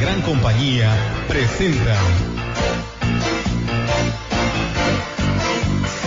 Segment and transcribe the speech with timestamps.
[0.00, 0.94] gran compañía
[1.28, 1.96] presentan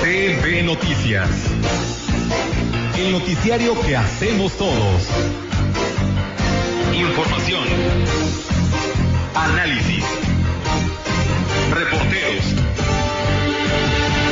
[0.01, 1.29] CB Noticias.
[2.97, 5.07] El noticiario que hacemos todos.
[6.93, 7.63] Información.
[9.36, 10.03] Análisis.
[11.73, 12.45] Reporteros.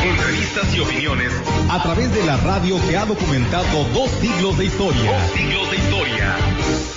[0.04, 1.32] Entrevistas y opiniones
[1.70, 5.12] a través de la radio que ha documentado dos siglos de historia.
[5.12, 6.97] Dos siglos de historia.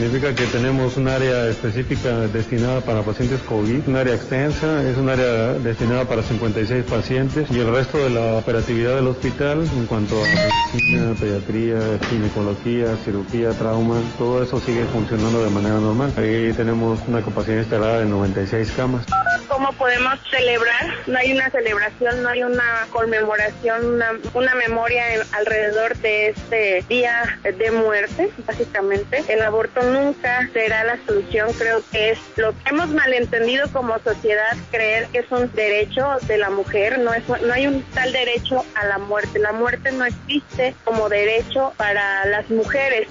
[0.00, 5.10] Significa que tenemos un área específica destinada para pacientes COVID, un área extensa, es un
[5.10, 10.14] área destinada para 56 pacientes y el resto de la operatividad del hospital en cuanto
[10.16, 11.76] a medicina, pediatría,
[12.08, 16.10] ginecología, cirugía, trauma, todo eso sigue funcionando de manera normal.
[16.16, 19.04] Ahí tenemos una capacidad instalada de 96 camas.
[19.48, 20.86] ¿Cómo podemos celebrar?
[21.08, 26.84] No hay una celebración, no hay una conmemoración, una, una memoria en- alrededor de este
[26.88, 29.24] día de muerte, básicamente.
[29.28, 34.56] El aborto nunca será la solución, creo que es lo que hemos malentendido como sociedad,
[34.70, 38.64] creer que es un derecho de la mujer, no, es, no hay un tal derecho
[38.74, 39.38] a la muerte.
[39.38, 43.08] La muerte no existe como derecho para las mujeres.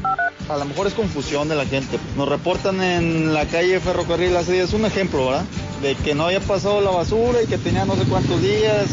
[0.50, 1.98] A lo mejor es confusión de la gente.
[2.16, 5.46] Nos reportan en la calle Ferrocarril hace días, un ejemplo, ¿verdad?
[5.82, 8.88] De que no había pasado la basura y que tenía no sé cuántos días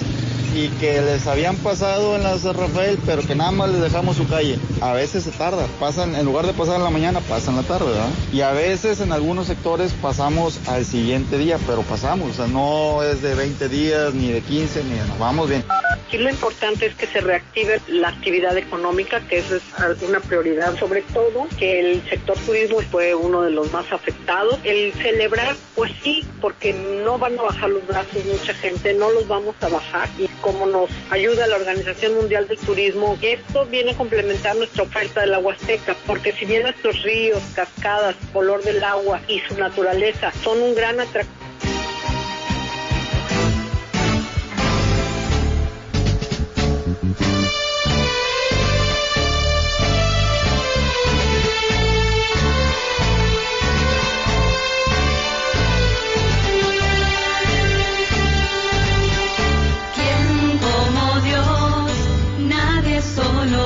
[0.55, 4.17] y que les habían pasado en la San Rafael, pero que nada más les dejamos
[4.17, 4.59] su calle.
[4.81, 7.87] A veces se tarda, pasan, en lugar de pasar en la mañana, pasan la tarde,
[7.87, 8.09] ¿verdad?
[8.33, 13.03] Y a veces en algunos sectores pasamos al siguiente día, pero pasamos, o sea, no
[13.03, 15.65] es de 20 días, ni de 15, ni nos vamos bien.
[16.07, 19.63] Aquí lo importante es que se reactive la actividad económica, que eso es
[20.03, 24.59] una prioridad, sobre todo que el sector turismo fue uno de los más afectados.
[24.63, 26.73] El celebrar, pues sí, porque
[27.05, 30.67] no van a bajar los brazos mucha gente, no los vamos a bajar y como
[30.67, 35.39] nos ayuda la Organización Mundial del Turismo, esto viene a complementar nuestra oferta de la
[35.39, 40.75] Huasteca, porque si bien nuestros ríos, cascadas, color del agua y su naturaleza son un
[40.75, 41.46] gran atractivo,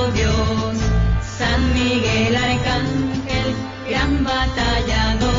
[0.09, 0.77] Dios.
[1.37, 3.55] San Miguel Arcángel,
[3.89, 5.31] gran batallador.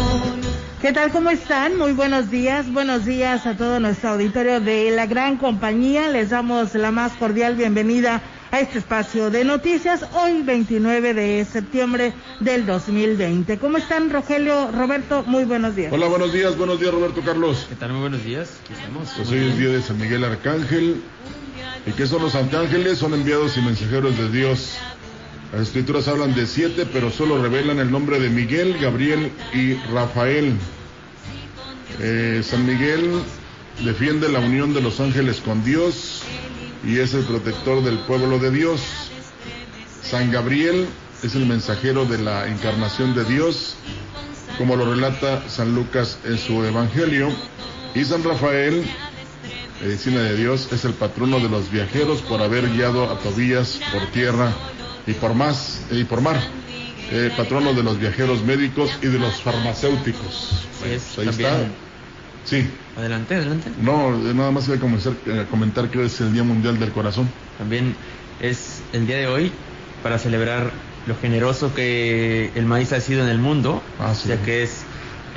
[0.81, 1.11] ¿Qué tal?
[1.13, 1.77] ¿Cómo están?
[1.79, 2.73] Muy buenos días.
[2.73, 6.09] Buenos días a todo nuestro auditorio de la gran compañía.
[6.09, 12.13] Les damos la más cordial bienvenida a este espacio de noticias hoy 29 de septiembre
[12.41, 13.59] del 2020.
[13.59, 15.25] ¿Cómo están, Rogelio, Roberto?
[15.27, 15.93] Muy buenos días.
[15.93, 17.67] Hola, buenos días, buenos días Roberto Carlos.
[17.69, 17.93] ¿Qué tal?
[17.93, 18.59] Muy buenos días.
[18.63, 19.09] Aquí estamos.
[19.17, 21.01] Pues hoy es día de San Miguel Arcángel.
[21.87, 22.99] ¿Y qué son los arcángeles?
[22.99, 24.77] Son enviados y mensajeros de Dios.
[25.53, 30.55] Las escrituras hablan de siete, pero solo revelan el nombre de Miguel, Gabriel y Rafael.
[32.01, 33.21] Eh, San Miguel
[33.85, 36.23] defiende la unión de los ángeles con Dios
[36.85, 38.81] y es el protector del pueblo de Dios.
[40.03, 40.87] San Gabriel
[41.23, 43.77] es el mensajero de la encarnación de Dios,
[44.57, 47.31] como lo relata San Lucas en su Evangelio.
[47.95, 48.85] Y San Rafael,
[49.83, 54.07] medicina de Dios, es el patrono de los viajeros por haber guiado a Tobías por
[54.13, 54.53] tierra
[55.07, 56.41] y por más y por mar.
[57.11, 60.65] Eh, patrono de los viajeros médicos y de los farmacéuticos.
[60.81, 61.51] Pues ahí también.
[61.51, 61.67] está.
[62.45, 63.71] Sí, Adelante, adelante.
[63.81, 66.79] no, eh, nada más voy a comenzar a comentar que hoy es el Día Mundial
[66.79, 67.29] del Corazón.
[67.59, 67.95] También
[68.41, 69.53] es el día de hoy
[70.03, 70.71] para celebrar
[71.07, 74.29] lo generoso que el maíz ha sido en el mundo, Ah, sí.
[74.29, 74.83] ya que es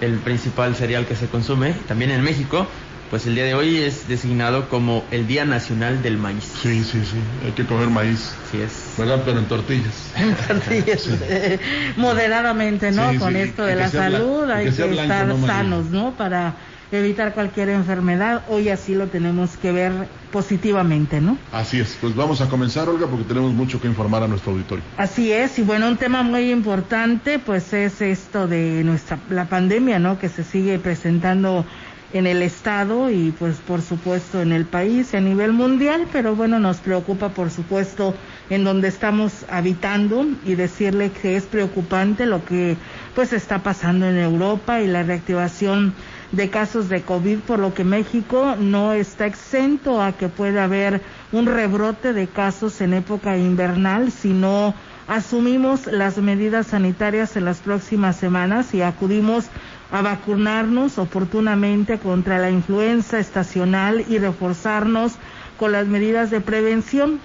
[0.01, 1.73] el principal cereal que se consume.
[1.87, 2.67] También en México,
[3.15, 6.51] pues el día de hoy es designado como el Día Nacional del Maíz.
[6.61, 7.15] Sí, sí, sí,
[7.45, 8.93] hay que comer maíz, Así es.
[8.97, 9.21] ¿verdad?
[9.23, 10.11] Pero en tortillas.
[10.67, 10.83] Sí,
[11.29, 11.57] eh,
[11.95, 13.11] moderadamente, ¿no?
[13.11, 15.85] Sí, Con sí, esto de la salud hay que que, sea blanco, estar no sanos,
[15.91, 16.11] ¿no?
[16.17, 16.55] Para
[16.91, 18.43] evitar cualquier enfermedad.
[18.49, 19.93] Hoy así lo tenemos que ver
[20.33, 21.37] positivamente, ¿no?
[21.53, 24.83] Así es, pues vamos a comenzar, Olga, porque tenemos mucho que informar a nuestro auditorio.
[24.97, 29.99] Así es, y bueno, un tema muy importante pues es esto de nuestra la pandemia,
[29.99, 30.19] ¿no?
[30.19, 31.65] Que se sigue presentando
[32.13, 36.35] en el estado y pues por supuesto en el país y a nivel mundial, pero
[36.35, 38.15] bueno, nos preocupa por supuesto
[38.49, 42.77] en donde estamos habitando y decirle que es preocupante lo que
[43.15, 45.93] pues está pasando en Europa y la reactivación
[46.31, 51.01] de casos de COVID, por lo que México no está exento a que pueda haber
[51.31, 54.73] un rebrote de casos en época invernal si no
[55.07, 59.45] asumimos las medidas sanitarias en las próximas semanas y acudimos
[59.95, 65.13] a vacunarnos oportunamente contra la influenza estacional y reforzarnos
[65.57, 67.21] con las medidas de prevención.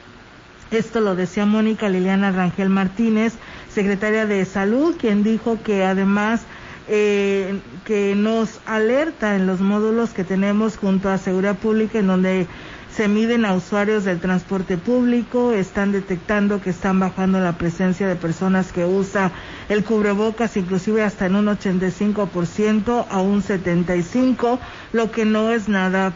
[0.71, 3.35] Esto lo decía Mónica Liliana Rangel Martínez,
[3.69, 6.43] secretaria de Salud, quien dijo que además
[6.87, 12.47] eh, que nos alerta en los módulos que tenemos junto a Seguridad Pública en donde
[12.97, 18.17] se miden a usuarios del transporte público, están detectando que están bajando la presencia de
[18.17, 19.31] personas que usan
[19.69, 24.59] el cubrebocas, inclusive hasta en un 85% a un 75%,
[24.93, 26.15] lo que no es nada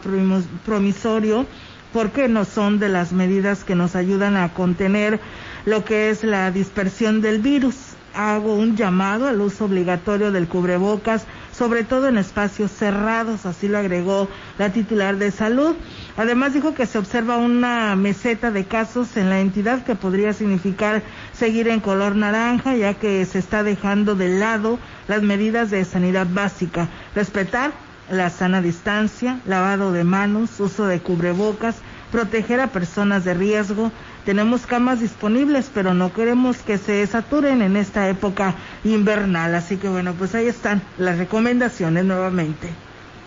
[0.65, 1.45] promisorio
[1.93, 5.21] porque no son de las medidas que nos ayudan a contener
[5.65, 7.75] lo que es la dispersión del virus.
[8.13, 11.25] Hago un llamado al uso obligatorio del cubrebocas,
[11.57, 15.75] sobre todo en espacios cerrados, así lo agregó la titular de salud.
[16.17, 21.01] Además dijo que se observa una meseta de casos en la entidad que podría significar
[21.33, 26.27] seguir en color naranja, ya que se está dejando de lado las medidas de sanidad
[26.29, 26.89] básica.
[27.15, 27.71] Respetar
[28.09, 31.77] la sana distancia, lavado de manos, uso de cubrebocas,
[32.11, 33.91] proteger a personas de riesgo.
[34.25, 39.53] Tenemos camas disponibles, pero no queremos que se saturen en esta época invernal.
[39.53, 42.69] Así que bueno, pues ahí están las recomendaciones nuevamente.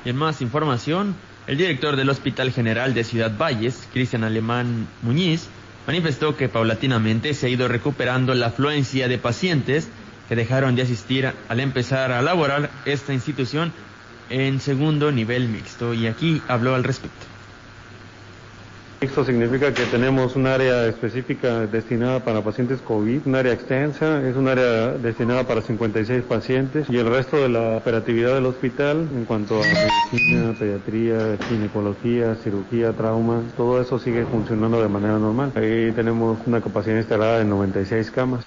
[0.04, 1.14] Y en más información,
[1.46, 5.48] el director del Hospital General de Ciudad Valles, Cristian Alemán Muñiz,
[5.86, 9.88] manifestó que paulatinamente se ha ido recuperando la afluencia de pacientes
[10.28, 13.72] que dejaron de asistir al empezar a laborar esta institución
[14.30, 17.27] en segundo nivel mixto y aquí habló al respecto.
[19.00, 24.34] Esto significa que tenemos un área específica destinada para pacientes COVID, un área extensa, es
[24.34, 29.24] un área destinada para 56 pacientes y el resto de la operatividad del hospital en
[29.24, 35.52] cuanto a medicina, pediatría, ginecología, cirugía, trauma, todo eso sigue funcionando de manera normal.
[35.54, 38.44] Ahí tenemos una capacidad instalada de 96 camas.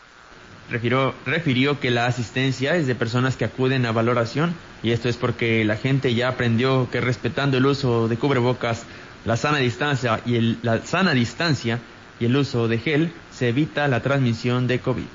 [0.69, 4.53] Refirió, refirió que la asistencia es de personas que acuden a valoración
[4.83, 8.85] y esto es porque la gente ya aprendió que respetando el uso de cubrebocas
[9.25, 11.79] la sana distancia y el, la sana distancia
[12.19, 15.05] y el uso de gel se evita la transmisión de COVID.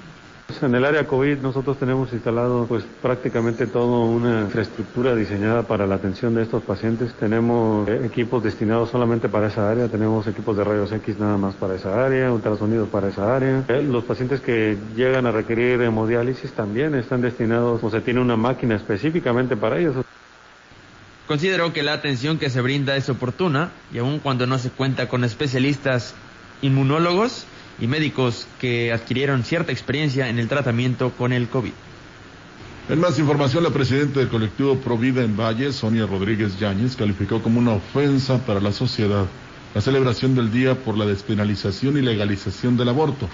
[0.63, 5.97] En el área COVID nosotros tenemos instalado pues prácticamente toda una infraestructura diseñada para la
[5.97, 7.13] atención de estos pacientes.
[7.15, 11.57] Tenemos eh, equipos destinados solamente para esa área, tenemos equipos de rayos X nada más
[11.57, 13.65] para esa área, ultrasonidos para esa área.
[13.69, 18.37] Eh, los pacientes que llegan a requerir hemodiálisis también están destinados o se tiene una
[18.37, 19.97] máquina específicamente para ellos.
[21.27, 25.09] Considero que la atención que se brinda es oportuna y aun cuando no se cuenta
[25.09, 26.15] con especialistas
[26.63, 27.47] inmunólogos
[27.81, 31.73] y médicos que adquirieron cierta experiencia en el tratamiento con el COVID.
[32.89, 37.59] En más información, la presidenta del colectivo Provida en Valle, Sonia Rodríguez Yáñez, calificó como
[37.59, 39.27] una ofensa para la sociedad
[39.75, 43.29] la celebración del día por la despenalización y legalización del aborto.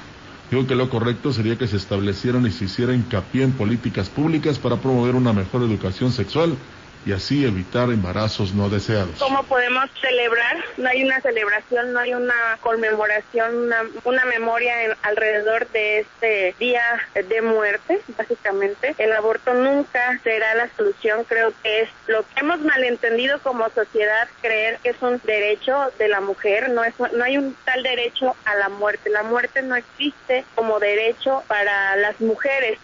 [0.51, 4.59] Digo que lo correcto sería que se establecieran y se hiciera hincapié en políticas públicas
[4.59, 6.57] para promover una mejor educación sexual
[7.05, 9.19] y así evitar embarazos no deseados.
[9.19, 10.57] ¿Cómo podemos celebrar?
[10.77, 16.83] No hay una celebración, no hay una conmemoración, una, una memoria alrededor de este día
[17.15, 18.95] de muerte, básicamente.
[18.99, 24.29] El aborto nunca será la solución, creo que es lo que hemos malentendido como sociedad,
[24.41, 28.37] creer que es un derecho de la mujer, no, es, no hay un tal derecho
[28.45, 29.11] a la muerte.
[29.11, 32.79] La muerte no existe como derecho para las mujeres.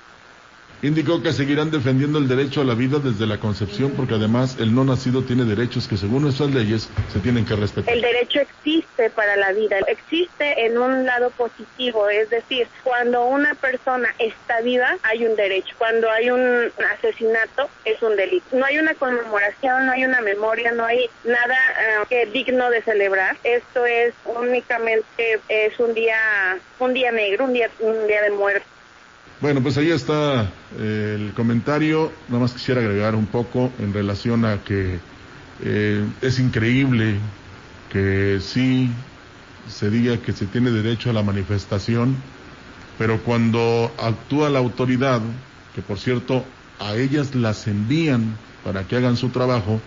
[0.81, 4.73] Indicó que seguirán defendiendo el derecho a la vida desde la concepción porque además el
[4.73, 7.93] no nacido tiene derechos que según nuestras leyes se tienen que respetar.
[7.93, 13.57] El derecho existe para la vida, existe en un lado positivo, es decir, cuando una
[13.57, 18.47] persona está viva hay un derecho, cuando hay un asesinato es un delito.
[18.53, 22.83] No hay una conmemoración, no hay una memoria, no hay nada eh, que digno de
[22.83, 23.37] celebrar.
[23.43, 26.19] Esto es únicamente es un día
[26.79, 28.78] un día negro, un día un día de muerte.
[29.41, 32.11] Bueno, pues ahí está eh, el comentario.
[32.29, 34.99] Nada más quisiera agregar un poco en relación a que
[35.63, 37.15] eh, es increíble
[37.93, 38.91] que sí
[39.69, 42.17] se diga que se tiene derecho a la manifestación,
[42.99, 45.21] pero cuando actúa la autoridad,
[45.75, 46.45] que por cierto
[46.81, 49.81] a ellas las envían para que hagan su trabajo,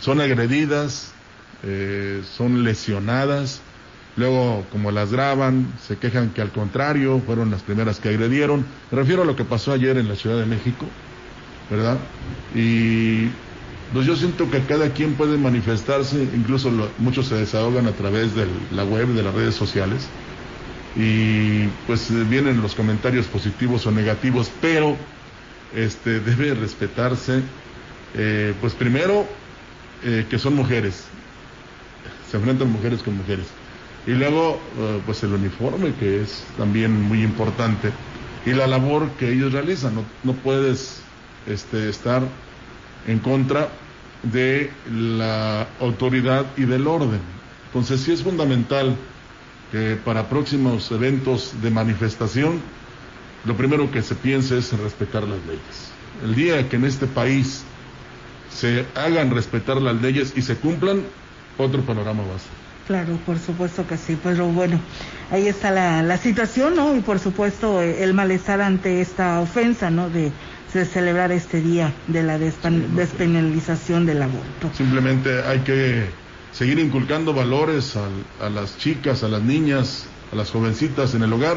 [0.00, 1.12] son agredidas,
[1.64, 3.60] eh, son lesionadas,
[4.16, 8.72] Luego, como las graban, se quejan que al contrario, fueron las primeras que agredieron.
[8.90, 10.98] Me refiero a lo que pasó ayer en la Ciudad de México,
[11.68, 12.12] ¿verdad?
[12.50, 13.30] Y
[13.90, 18.46] pues yo siento que cada quien puede manifestarse, incluso muchos se desahogan a través de
[18.70, 20.18] la web, de las redes sociales.
[20.94, 25.14] Y pues vienen los comentarios positivos o negativos, pero
[25.70, 27.52] este debe respetarse
[28.14, 29.44] Eh, pues primero,
[30.00, 31.12] eh, que son mujeres,
[32.20, 33.56] se enfrentan mujeres con mujeres.
[34.06, 37.90] Y luego, eh, pues el uniforme, que es también muy importante,
[38.44, 39.94] y la labor que ellos realizan.
[39.96, 41.00] No, no puedes
[41.46, 42.22] este, estar
[43.06, 43.68] en contra
[44.22, 47.20] de la autoridad y del orden.
[47.66, 48.96] Entonces sí es fundamental
[49.72, 52.60] que para próximos eventos de manifestación,
[53.44, 55.90] lo primero que se piense es respetar las leyes.
[56.24, 57.64] El día que en este país
[58.50, 61.02] se hagan respetar las leyes y se cumplan,
[61.58, 62.65] otro panorama va a ser.
[62.86, 64.78] Claro, por supuesto que sí, pero bueno,
[65.32, 66.94] ahí está la, la situación, ¿no?
[66.94, 70.08] Y por supuesto eh, el malestar ante esta ofensa, ¿no?
[70.08, 70.30] De,
[70.72, 74.70] de celebrar este día de la despen- despenalización del aborto.
[74.76, 76.04] Simplemente hay que
[76.52, 81.32] seguir inculcando valores al- a las chicas, a las niñas, a las jovencitas en el
[81.32, 81.56] hogar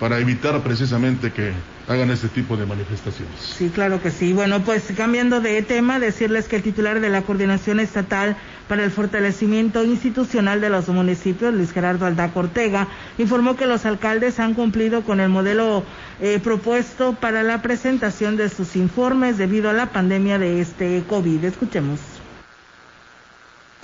[0.00, 1.52] para evitar precisamente que
[1.88, 3.38] hagan este tipo de manifestaciones.
[3.38, 4.32] Sí, claro que sí.
[4.32, 8.36] Bueno, pues cambiando de tema, decirles que el titular de la Coordinación Estatal
[8.68, 12.88] para el Fortalecimiento Institucional de los Municipios, Luis Gerardo Aldaco Ortega,
[13.18, 15.84] informó que los alcaldes han cumplido con el modelo
[16.20, 21.44] eh, propuesto para la presentación de sus informes debido a la pandemia de este COVID.
[21.44, 22.15] Escuchemos.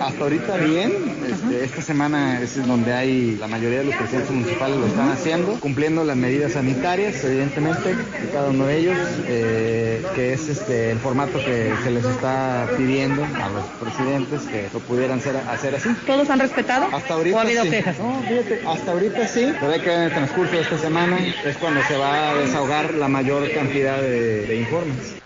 [0.03, 0.93] Hasta ahorita bien,
[1.25, 5.61] este, esta semana es donde hay la mayoría de los presidentes municipales lo están haciendo,
[5.61, 10.99] cumpliendo las medidas sanitarias, evidentemente, de cada uno de ellos, eh, que es este el
[10.99, 15.95] formato que se les está pidiendo a los presidentes que lo pudieran ser- hacer así.
[16.05, 16.87] ¿Todos han respetado?
[16.93, 17.71] Hasta ahorita ¿O ha habido sí.
[17.71, 17.99] quejas?
[18.01, 21.57] No, fíjate, hasta ahorita sí, pero hay que en el transcurso de esta semana es
[21.59, 25.22] cuando se va a desahogar la mayor cantidad de, de informes.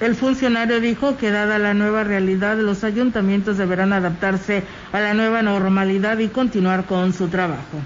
[0.00, 5.42] El funcionario dijo que dada la nueva realidad, los ayuntamientos deberán adaptarse a la nueva
[5.42, 7.78] normalidad y continuar con su trabajo.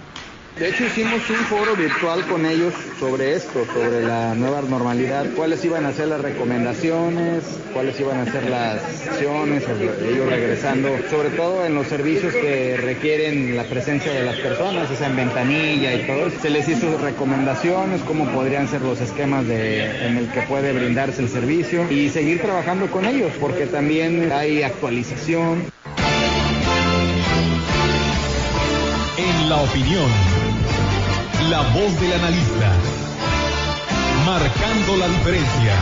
[0.59, 5.65] De hecho hicimos un foro virtual con ellos sobre esto, sobre la nueva normalidad, cuáles
[5.65, 9.62] iban a ser las recomendaciones, cuáles iban a ser las acciones,
[10.03, 14.97] ellos regresando, sobre todo en los servicios que requieren la presencia de las personas, o
[14.97, 16.29] sea, en ventanilla y todo.
[16.43, 21.23] Se les hizo recomendaciones, cómo podrían ser los esquemas de, en el que puede brindarse
[21.23, 25.71] el servicio y seguir trabajando con ellos, porque también hay actualización.
[29.19, 30.11] En la opinión,
[31.50, 32.73] la voz del analista,
[34.26, 35.73] marcando la diferencia.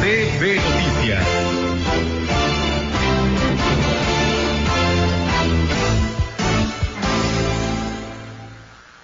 [0.00, 1.26] CB Noticias.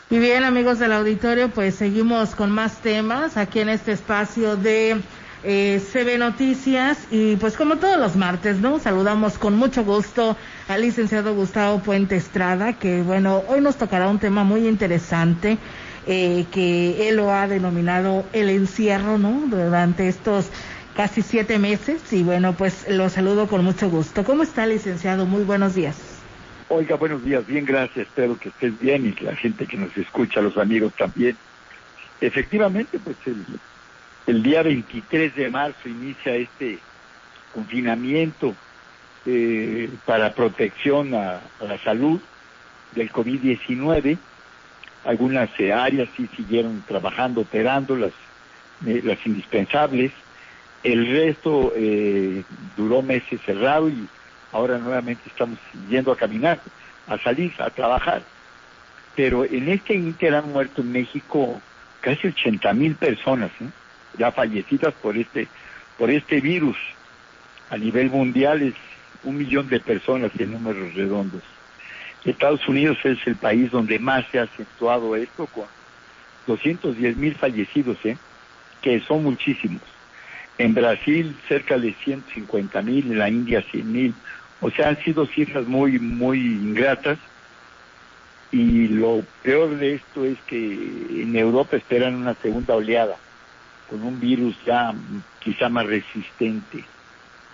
[0.08, 5.02] Y bien, amigos del auditorio, pues seguimos con más temas aquí en este espacio de
[5.44, 8.78] eh, CB Noticias y pues como todos los martes, ¿no?
[8.78, 10.36] Saludamos con mucho gusto
[10.68, 15.58] al licenciado Gustavo Puente Estrada, que bueno, hoy nos tocará un tema muy interesante
[16.06, 19.42] eh, que él lo ha denominado el encierro, ¿no?
[19.46, 20.50] Durante estos
[20.96, 24.24] casi siete meses y bueno, pues lo saludo con mucho gusto.
[24.24, 25.26] ¿Cómo está, licenciado?
[25.26, 25.96] Muy buenos días.
[26.68, 30.40] Oiga, buenos días, bien, gracias, espero que estés bien y la gente que nos escucha,
[30.40, 31.36] los amigos también.
[32.20, 33.44] Efectivamente, pues el,
[34.26, 36.78] el día 23 de marzo inicia este
[37.52, 38.54] confinamiento
[39.26, 42.20] eh, para protección a, la salud
[42.94, 44.16] del COVID-19.
[45.04, 48.12] Algunas eh, áreas sí siguieron trabajando, operando, las,
[48.86, 50.12] eh, indispensables.
[50.82, 51.72] El resto
[52.76, 54.06] duró meses cerrado y
[54.52, 56.60] ahora nuevamente estamos yendo a caminar,
[57.08, 58.22] a salir, a trabajar.
[59.16, 61.58] Pero en este Inter han muerto en México
[62.02, 63.50] casi 80 mil personas.
[64.18, 65.48] Ya fallecidas por este,
[65.98, 66.76] por este virus.
[67.70, 68.74] A nivel mundial es
[69.24, 71.42] un millón de personas en números redondos.
[72.24, 75.66] Estados Unidos es el país donde más se ha acentuado esto, con
[76.46, 78.16] 210 mil fallecidos, ¿eh?
[78.80, 79.82] que son muchísimos.
[80.56, 84.14] En Brasil cerca de 150 mil, en la India 100 mil.
[84.60, 87.18] O sea, han sido cifras muy, muy ingratas.
[88.52, 93.16] Y lo peor de esto es que en Europa esperan una segunda oleada,
[93.86, 94.94] con un virus ya
[95.38, 96.90] quizá más resistente.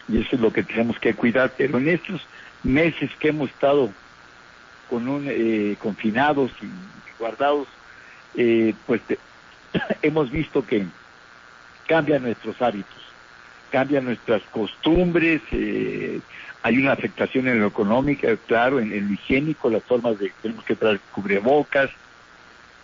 [0.07, 1.55] Y eso es lo que tenemos que cuidar.
[1.57, 2.29] Pero en estos
[2.63, 3.95] meses que hemos estado
[4.87, 7.69] con un, eh, confinados y guardados,
[8.35, 9.21] eh, pues te-
[10.03, 10.91] hemos visto que
[11.87, 13.17] cambian nuestros hábitos,
[13.69, 16.23] cambian nuestras costumbres, eh,
[16.63, 20.65] hay una afectación en lo económico, claro, en, en lo higiénico, las formas de tenemos
[20.65, 21.91] que traer cubrebocas,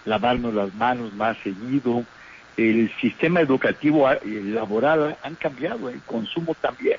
[0.05, 2.07] lavarnos las manos más seguido,
[2.57, 6.99] el sistema educativo, laboral han cambiado, el consumo también.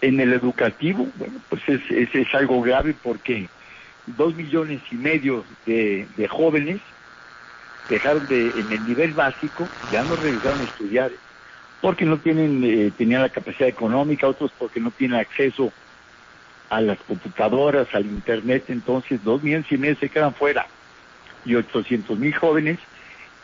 [0.00, 3.48] En el educativo, bueno, pues es, es, es algo grave porque
[4.06, 6.80] dos millones y medio de, de jóvenes
[7.88, 11.12] dejaron de, en el nivel básico, ya no regresaron a estudiar.
[11.80, 15.72] porque no tienen, eh, tenían la capacidad económica, otros porque no tienen acceso
[16.70, 20.66] a las computadoras, al internet, entonces dos millones y medio se quedan fuera
[21.44, 22.78] y 800 mil jóvenes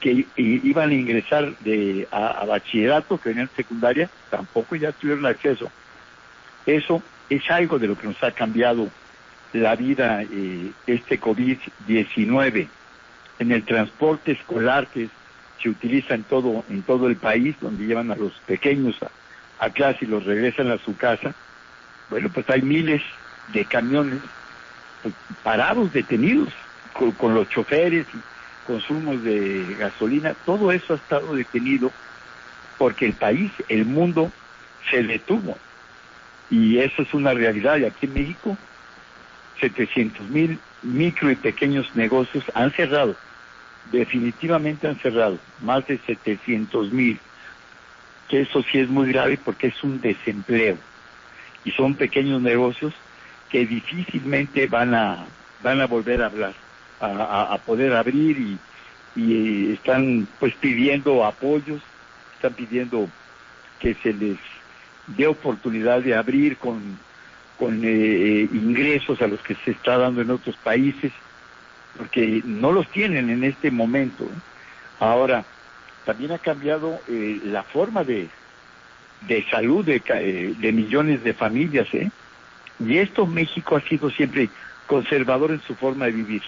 [0.01, 5.71] que iban a ingresar de, a, bachillerato, que venían secundaria, tampoco ya tuvieron acceso.
[6.65, 8.89] Eso es algo de lo que nos ha cambiado
[9.53, 12.69] la vida eh, este COVID-19
[13.39, 15.09] en el transporte escolar que
[15.63, 19.11] se utiliza en todo en todo el país, donde llevan a los pequeños a,
[19.65, 21.35] a clase y los regresan a su casa.
[22.09, 23.03] Bueno, pues hay miles
[23.53, 24.21] de camiones
[25.03, 26.49] pues, parados, detenidos,
[26.93, 28.30] con, con los choferes y
[28.71, 30.35] consumos de gasolina.
[30.47, 31.91] Todo eso ha estado detenido
[32.79, 34.31] porque el país, el mundo,
[34.89, 35.59] se detuvo.
[36.51, 37.79] Y eso es una realidad.
[37.79, 38.57] Y aquí en México,
[39.59, 43.17] 700 mil micro y pequeños negocios han cerrado.
[43.91, 45.37] Definitivamente han cerrado.
[45.63, 47.19] Más de 700 mil.
[48.29, 50.79] Que eso sí es muy grave porque es un desempleo.
[51.65, 52.95] Y son pequeños negocios
[53.51, 55.27] que difícilmente van a,
[55.61, 56.55] van a volver a hablar,
[57.01, 58.59] a, poder abrir y,
[59.17, 61.81] y están pues pidiendo apoyos,
[62.35, 63.09] están pidiendo
[63.79, 64.37] que se les
[65.07, 66.99] dé oportunidad de abrir con,
[67.59, 71.13] con eh, eh, ingresos a los que se está dando en otros países,
[71.97, 74.25] porque no los tienen en este momento.
[74.25, 74.39] ¿eh?
[75.01, 75.45] Ahora,
[76.05, 78.29] también ha cambiado eh, la forma de,
[79.27, 82.11] de salud de, eh, de millones de familias, ¿eh?
[82.79, 84.49] Y esto México ha sido siempre
[84.87, 86.43] conservador en su forma de vivir.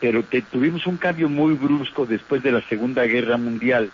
[0.00, 3.90] Pero te- tuvimos un cambio muy brusco después de la Segunda Guerra Mundial,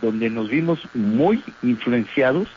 [0.00, 2.48] donde nos vimos muy influenciados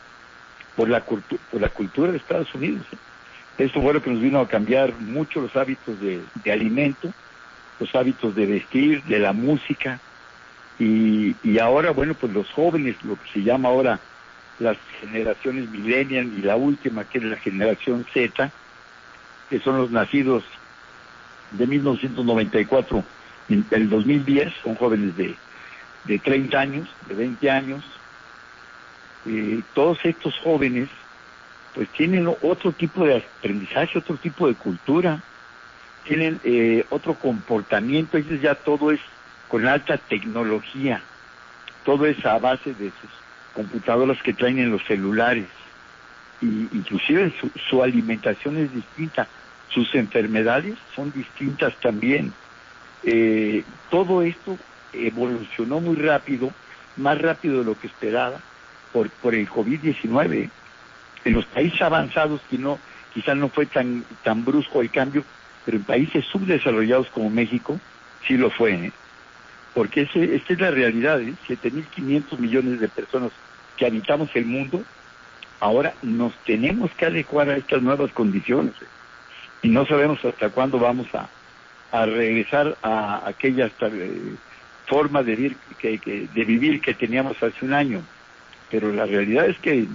[0.76, 1.20] por la, por
[1.60, 2.86] la cultura de Estados Unidos.
[2.92, 2.96] ¿eh?
[3.58, 7.12] Esto fue lo que nos vino a cambiar mucho los hábitos de, de alimento,
[7.78, 10.00] los hábitos de vestir, de la música.
[10.78, 14.00] Y, y ahora, bueno, pues los jóvenes, lo que se llama ahora
[14.58, 18.50] las generaciones millennial y la última, que es la generación Z,
[19.50, 20.44] que son los nacidos
[21.52, 23.04] de 1994
[23.48, 25.34] en el 2010, son jóvenes de,
[26.04, 27.84] de 30 años, de 20 años.
[29.26, 30.88] Eh, todos estos jóvenes
[31.74, 35.22] pues tienen otro tipo de aprendizaje, otro tipo de cultura,
[36.04, 39.00] tienen eh, otro comportamiento, ellos ya todo es
[39.48, 41.02] con alta tecnología,
[41.84, 43.10] todo es a base de sus
[43.54, 45.46] computadoras que traen en los celulares,
[46.40, 47.32] y inclusive
[47.70, 49.28] su alimentación es distinta,
[49.72, 52.32] sus enfermedades son distintas también.
[53.04, 54.58] Eh, todo esto
[54.92, 56.52] evolucionó muy rápido,
[56.96, 58.40] más rápido de lo que esperaba,
[58.92, 60.50] por, por el COVID-19.
[61.24, 62.78] En los países avanzados no,
[63.14, 65.24] quizás no fue tan, tan brusco el cambio,
[65.64, 67.80] pero en países subdesarrollados como México
[68.26, 68.72] sí lo fue.
[68.74, 68.92] ¿eh?
[69.74, 71.34] Porque ese, esta es la realidad, ¿eh?
[71.48, 73.32] 7.500 millones de personas
[73.76, 74.82] que habitamos el mundo,
[75.60, 78.74] ahora nos tenemos que adecuar a estas nuevas condiciones.
[78.82, 78.86] ¿eh?
[79.62, 81.28] Y no sabemos hasta cuándo vamos a,
[81.92, 84.34] a regresar a aquella eh,
[84.86, 88.02] forma de vivir que, de vivir que teníamos hace un año.
[88.70, 89.86] Pero la realidad es que,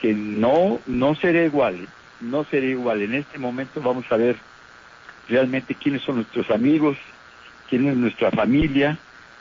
[0.00, 1.86] que no, no será igual,
[2.20, 3.02] no será igual.
[3.02, 4.36] En este momento vamos a ver
[5.28, 6.96] realmente quiénes son nuestros amigos,
[7.68, 8.98] quién es nuestra familia,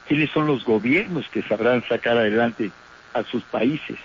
[0.08, 2.72] quiénes son los gobiernos que sabrán sacar adelante
[3.14, 3.98] a sus países.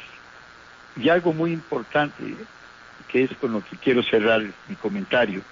[0.96, 2.22] Y algo muy importante,
[3.22, 5.42] es con lo que quiero cerrar mi comentario,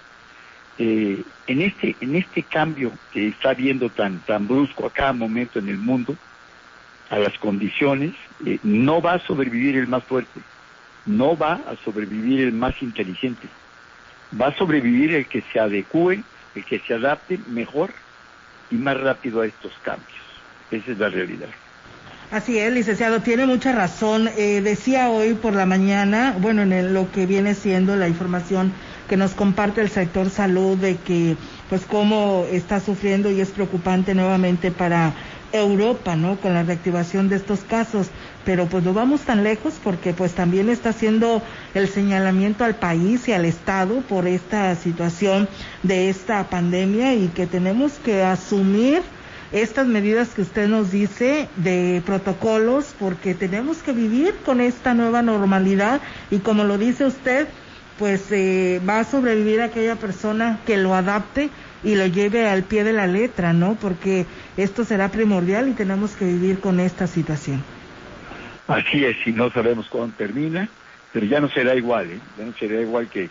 [0.77, 5.59] eh, en este en este cambio que está habiendo tan tan brusco a cada momento
[5.59, 6.15] en el mundo,
[7.09, 8.13] a las condiciones,
[8.45, 10.41] eh, no va a sobrevivir el más fuerte,
[11.05, 13.47] no va a sobrevivir el más inteligente,
[14.39, 16.23] va a sobrevivir el que se adecue,
[16.55, 17.91] el que se adapte mejor
[18.71, 20.11] y más rápido a estos cambios.
[20.71, 21.49] Esa es la realidad.
[22.33, 24.27] Así es, licenciado, tiene mucha razón.
[24.37, 28.73] Eh, decía hoy por la mañana, bueno, en lo que viene siendo la información
[29.07, 31.37] que nos comparte el sector salud de que,
[31.69, 35.13] pues, cómo está sufriendo y es preocupante nuevamente para
[35.51, 36.37] Europa, ¿no?
[36.37, 38.07] Con la reactivación de estos casos.
[38.43, 41.43] Pero pues no vamos tan lejos porque pues también está haciendo
[41.75, 45.47] el señalamiento al país y al Estado por esta situación
[45.83, 49.03] de esta pandemia y que tenemos que asumir
[49.53, 55.21] estas medidas que usted nos dice de protocolos porque tenemos que vivir con esta nueva
[55.21, 57.47] normalidad y como lo dice usted,
[57.99, 61.51] pues eh, va a sobrevivir aquella persona que lo adapte
[61.83, 63.75] y lo lleve al pie de la letra, ¿no?
[63.75, 64.25] Porque
[64.57, 67.63] esto será primordial y tenemos que vivir con esta situación.
[68.67, 70.67] Así es, y no sabemos cuándo termina,
[71.11, 72.19] pero ya no será igual, ¿eh?
[72.39, 73.29] ya no será igual que,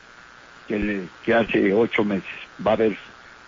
[0.69, 2.31] que, que hace ocho meses.
[2.65, 2.97] Va a haber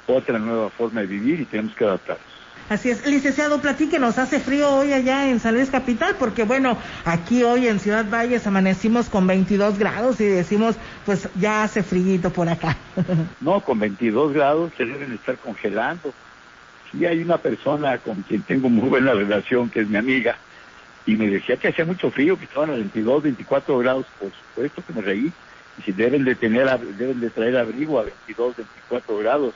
[0.08, 2.33] otra nueva forma de vivir y tenemos que adaptarnos.
[2.70, 7.42] Así es, licenciado, platíquenos, hace frío hoy allá en San Luis Capital, porque bueno, aquí
[7.42, 12.48] hoy en Ciudad Valles amanecimos con 22 grados y decimos, pues ya hace frío por
[12.48, 12.76] acá.
[13.40, 16.14] No, con 22 grados se deben estar congelando.
[16.90, 20.38] Sí hay una persona con quien tengo muy buena relación, que es mi amiga,
[21.04, 24.82] y me decía que hacía mucho frío, que estaban a 22, 24 grados, por supuesto
[24.86, 25.32] que me reí,
[25.78, 29.54] y si deben de tener, deben de traer abrigo a 22, 24 grados.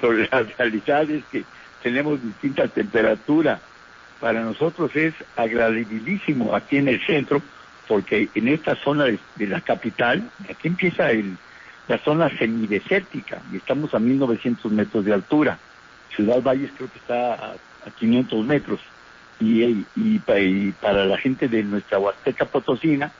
[0.00, 1.44] Sobre la realidad es que
[1.82, 3.60] tenemos distintas temperaturas.
[4.20, 7.40] Para nosotros es agradabilísimo aquí en el centro,
[7.86, 11.36] porque en esta zona de, la capital, aquí empieza el,
[11.86, 15.58] la zona semidesértica, y estamos a 1900 metros de altura.
[16.14, 17.54] Ciudad Valles creo que está a,
[17.98, 18.80] 500 metros.
[19.40, 23.12] Y, y, y, para la gente de nuestra Huasteca Potosina,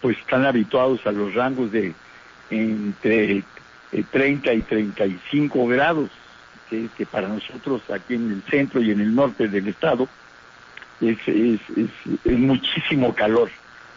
[0.00, 1.92] pues están habituados a los rangos de
[2.50, 3.44] entre
[4.10, 6.10] 30 y 35 grados
[6.68, 10.08] que, para nosotros aquí en el centro y en el norte del estado
[11.00, 13.50] es, es, es, muchísimo calor.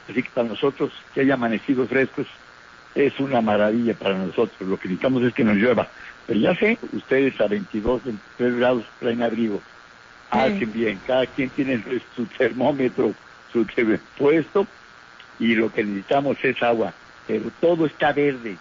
[0.10, 2.28] Así que para nosotros que haya amanecido frescos
[2.96, 4.68] es una maravilla para nosotros.
[4.68, 5.88] Lo que necesitamos es que nos llueva.
[6.28, 9.62] Pero ya sé, ustedes a 22, 23 grados traen abrigo.
[10.32, 11.84] Hacen bien, cada quien tiene
[12.16, 13.16] su termómetro,
[13.52, 13.66] su
[14.18, 14.68] puesto
[15.40, 16.94] y lo que necesitamos es agua.
[17.26, 18.58] Pero todo está verde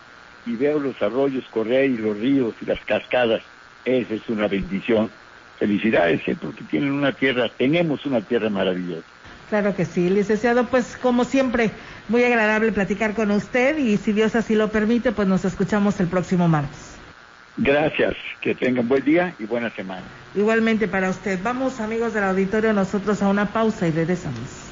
[0.47, 3.43] y veo los arroyos correr y los ríos y las cascadas
[3.85, 5.11] esa es una bendición.
[5.59, 6.37] Felicidades, ¿eh?
[6.41, 9.03] porque tienen una tierra, tenemos una tierra maravillosa.
[9.49, 11.71] Claro que sí, licenciado, pues como siempre,
[12.09, 16.07] muy agradable platicar con usted y si Dios así lo permite, pues nos escuchamos el
[16.07, 16.99] próximo martes.
[17.57, 20.05] Gracias, que tengan buen día y buena semana.
[20.35, 21.41] Igualmente para usted.
[21.43, 24.69] Vamos amigos del auditorio nosotros a una pausa y regresamos.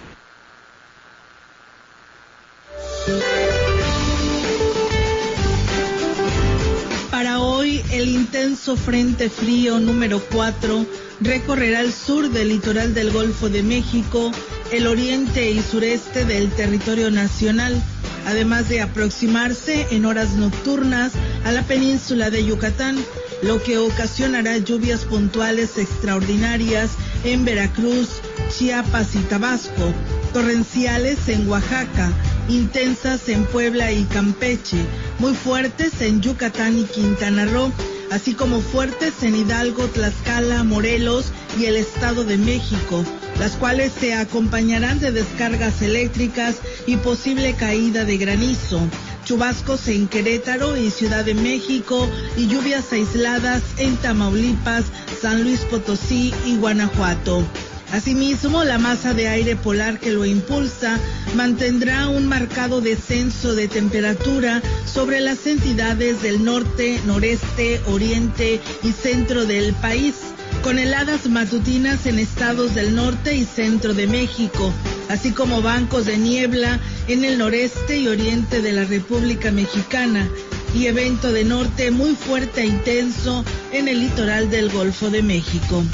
[7.97, 10.87] El intenso frente frío número 4
[11.21, 14.31] recorrerá el sur del litoral del Golfo de México,
[14.71, 17.83] el oriente y sureste del territorio nacional,
[18.27, 21.13] además de aproximarse en horas nocturnas
[21.45, 22.97] a la península de Yucatán,
[23.43, 26.91] lo que ocasionará lluvias puntuales extraordinarias
[27.25, 28.09] en Veracruz,
[28.51, 29.93] Chiapas y Tabasco,
[30.35, 32.13] torrenciales en Oaxaca,
[32.49, 34.85] intensas en Puebla y Campeche,
[35.19, 37.73] muy fuertes en Yucatán y Quintana Roo,
[38.11, 43.05] así como fuertes en Hidalgo, Tlaxcala, Morelos y el Estado de México,
[43.39, 48.81] las cuales se acompañarán de descargas eléctricas y posible caída de granizo,
[49.25, 54.85] chubascos en Querétaro y Ciudad de México y lluvias aisladas en Tamaulipas,
[55.21, 57.45] San Luis Potosí y Guanajuato.
[57.93, 60.99] Asimismo, la masa de aire polar que lo impulsa
[61.35, 69.47] mantendrá un marcado descenso de temperatura sobre las entidades del norte, noreste, oriente y centro
[69.47, 70.15] del país,
[70.63, 74.73] con heladas matutinas en estados del norte y centro de México,
[75.09, 80.29] así como bancos de niebla en el noreste y oriente de la República Mexicana
[80.75, 85.85] y evento de norte muy fuerte e intenso en el litoral del Golfo de México.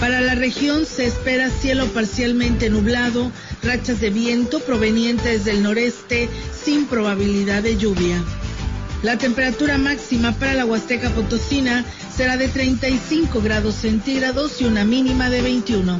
[0.00, 3.32] Para la región se espera cielo parcialmente nublado,
[3.62, 8.22] rachas de viento provenientes del noreste sin probabilidad de lluvia.
[9.02, 15.30] La temperatura máxima para la Huasteca Potosina será de 35 grados centígrados y una mínima
[15.30, 15.98] de 21.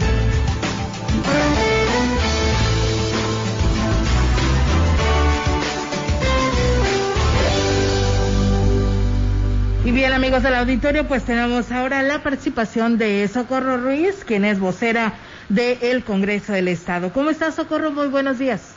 [9.87, 14.59] Y bien, amigos del auditorio, pues tenemos ahora la participación de Socorro Ruiz, quien es
[14.59, 15.13] vocera
[15.49, 17.13] del Congreso del Estado.
[17.13, 17.93] ¿Cómo estás, Socorro?
[17.93, 18.75] Muy buenos días.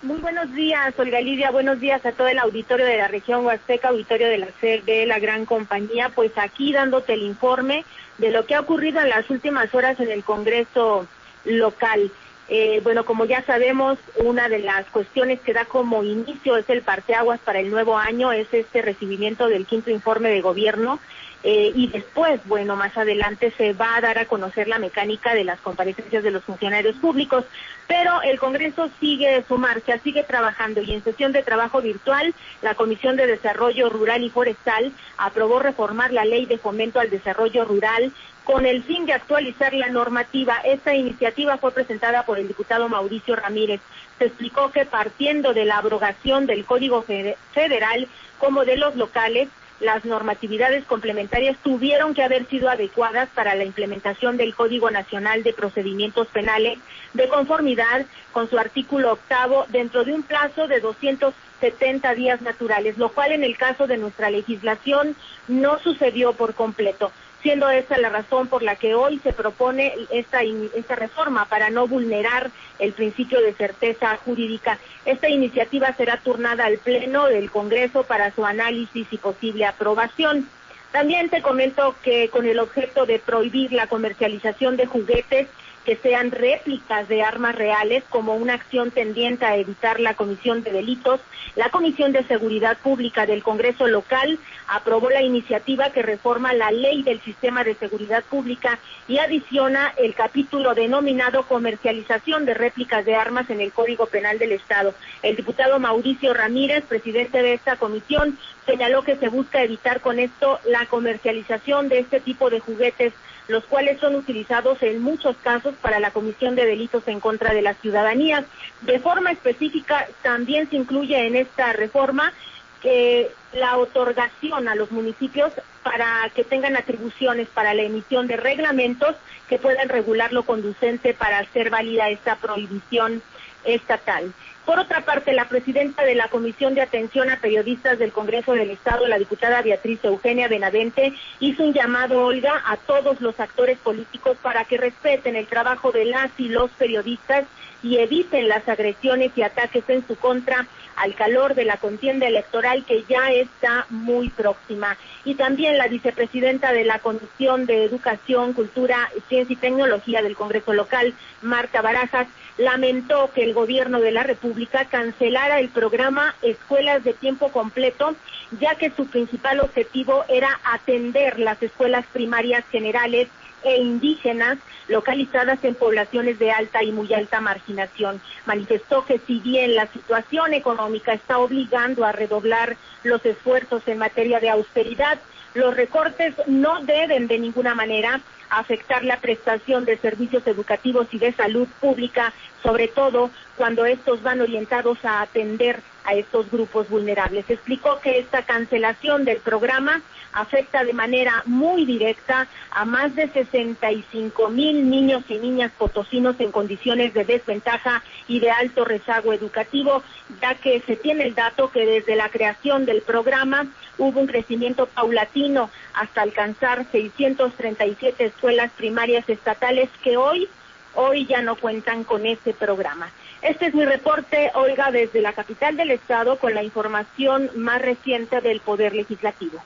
[0.00, 1.50] Muy buenos días, Olga Lidia.
[1.50, 5.18] Buenos días a todo el auditorio de la región Huasteca, auditorio de la de la
[5.18, 6.08] gran compañía.
[6.08, 7.84] Pues aquí dándote el informe
[8.16, 11.06] de lo que ha ocurrido en las últimas horas en el Congreso
[11.44, 12.10] local.
[12.48, 16.82] Eh, bueno, como ya sabemos, una de las cuestiones que da como inicio es el
[16.82, 21.00] parteaguas para el nuevo año, es este recibimiento del quinto informe de gobierno.
[21.46, 25.44] Eh, y después, bueno, más adelante se va a dar a conocer la mecánica de
[25.44, 27.44] las comparecencias de los funcionarios públicos,
[27.86, 32.74] pero el Congreso sigue su marcha, sigue trabajando y en sesión de trabajo virtual, la
[32.74, 38.10] Comisión de Desarrollo Rural y Forestal aprobó reformar la ley de fomento al desarrollo rural
[38.44, 40.58] con el fin de actualizar la normativa.
[40.64, 43.80] Esta iniciativa fue presentada por el diputado Mauricio Ramírez.
[44.18, 49.48] Se explicó que partiendo de la abrogación del Código Federal como de los locales,
[49.80, 55.52] las normatividades complementarias tuvieron que haber sido adecuadas para la implementación del Código Nacional de
[55.52, 56.78] Procedimientos Penales
[57.12, 63.08] de conformidad con su artículo octavo dentro de un plazo de 270 días naturales, lo
[63.08, 65.16] cual en el caso de nuestra legislación
[65.48, 67.10] no sucedió por completo.
[67.44, 71.86] Siendo esa la razón por la que hoy se propone esta, esta reforma para no
[71.86, 74.78] vulnerar el principio de certeza jurídica.
[75.04, 80.48] Esta iniciativa será turnada al Pleno del Congreso para su análisis y posible aprobación.
[80.90, 85.46] También te comento que con el objeto de prohibir la comercialización de juguetes
[85.84, 90.72] que sean réplicas de armas reales como una acción tendiente a evitar la comisión de
[90.72, 91.20] delitos,
[91.56, 97.02] la Comisión de Seguridad Pública del Congreso local aprobó la iniciativa que reforma la ley
[97.02, 103.50] del sistema de seguridad pública y adiciona el capítulo denominado comercialización de réplicas de armas
[103.50, 104.94] en el Código Penal del Estado.
[105.22, 110.58] El diputado Mauricio Ramírez, presidente de esta comisión, señaló que se busca evitar con esto
[110.66, 113.12] la comercialización de este tipo de juguetes
[113.48, 117.62] los cuales son utilizados en muchos casos para la comisión de delitos en contra de
[117.62, 118.44] la ciudadanía.
[118.82, 122.32] De forma específica, también se incluye en esta reforma
[122.80, 125.52] que la otorgación a los municipios
[125.82, 129.16] para que tengan atribuciones para la emisión de reglamentos
[129.48, 133.22] que puedan regular lo conducente para hacer válida esta prohibición
[133.64, 134.32] estatal.
[134.64, 138.70] Por otra parte, la presidenta de la Comisión de Atención a Periodistas del Congreso del
[138.70, 144.38] Estado, la diputada Beatriz Eugenia Benavente, hizo un llamado, Olga, a todos los actores políticos
[144.40, 147.44] para que respeten el trabajo de las y los periodistas
[147.82, 152.84] y eviten las agresiones y ataques en su contra al calor de la contienda electoral
[152.84, 154.96] que ya está muy próxima.
[155.24, 160.72] Y también la vicepresidenta de la Comisión de Educación, Cultura, Ciencia y Tecnología del Congreso
[160.72, 167.12] local, Marta Barajas, lamentó que el gobierno de la República cancelara el programa Escuelas de
[167.12, 168.14] Tiempo Completo,
[168.60, 173.28] ya que su principal objetivo era atender las escuelas primarias generales
[173.64, 178.20] e indígenas localizadas en poblaciones de alta y muy alta marginación.
[178.46, 184.40] Manifestó que si bien la situación económica está obligando a redoblar los esfuerzos en materia
[184.40, 185.18] de austeridad,
[185.54, 191.32] los recortes no deben de ninguna manera afectar la prestación de servicios educativos y de
[191.32, 197.48] salud pública, sobre todo cuando estos van orientados a atender a estos grupos vulnerables.
[197.48, 200.02] Explicó que esta cancelación del programa
[200.34, 206.52] afecta de manera muy directa a más de 65 mil niños y niñas potosinos en
[206.52, 210.02] condiciones de desventaja y de alto rezago educativo,
[210.42, 213.66] ya que se tiene el dato que desde la creación del programa
[213.96, 220.48] hubo un crecimiento paulatino hasta alcanzar 637 escuelas primarias estatales que hoy
[220.96, 223.10] hoy ya no cuentan con este programa.
[223.42, 228.40] Este es mi reporte, Olga, desde la capital del estado con la información más reciente
[228.40, 229.62] del Poder Legislativo.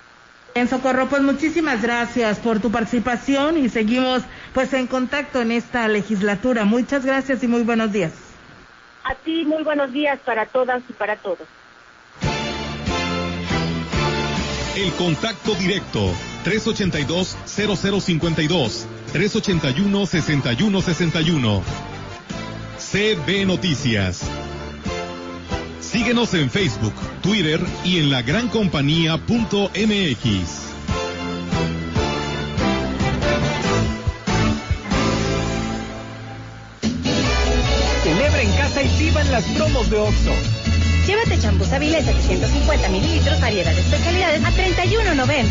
[0.58, 5.86] En Socorro, pues muchísimas gracias por tu participación y seguimos pues en contacto en esta
[5.86, 6.64] legislatura.
[6.64, 8.10] Muchas gracias y muy buenos días.
[9.04, 11.46] A ti muy buenos días para todas y para todos.
[14.76, 16.12] El contacto directo
[16.44, 21.62] 382-0052, 381-6161.
[22.78, 24.28] CB Noticias.
[25.90, 29.18] Síguenos en Facebook, Twitter y en la gran compañía.mx.
[38.02, 40.32] Celebra en casa y vivan las promos de Oxxo.
[41.06, 45.46] Llévate champú Savile 750 mililitros, variedad de especialidades a 31.90.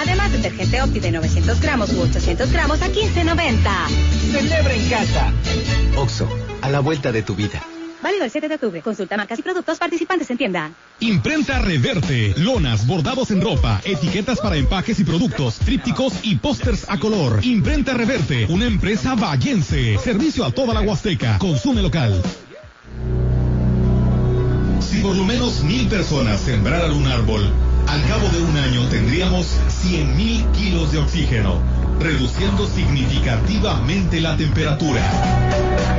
[0.00, 3.88] Además, detergente Opti de 900 gramos u 800 gramos a 15.90.
[4.32, 5.32] Celebra en casa.
[5.96, 6.28] Oxo,
[6.60, 7.62] a la vuelta de tu vida.
[8.02, 8.82] Válido el 7 de octubre.
[8.82, 10.70] Consulta marcas y productos participantes en tienda.
[11.00, 12.34] Imprenta Reverte.
[12.38, 17.40] Lonas, bordados en ropa, etiquetas para empaques y productos, trípticos y pósters a color.
[17.44, 18.46] Imprenta Reverte.
[18.46, 19.98] Una empresa vallense.
[19.98, 21.38] Servicio a toda la Huasteca.
[21.38, 22.22] Consume local.
[24.80, 27.52] Si por lo menos mil personas sembraran un árbol,
[27.88, 31.60] al cabo de un año tendríamos 100 mil kilos de oxígeno,
[32.00, 35.97] reduciendo significativamente la temperatura.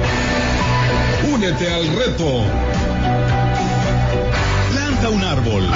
[1.27, 2.43] Únete al reto.
[4.71, 5.69] Planta un árbol.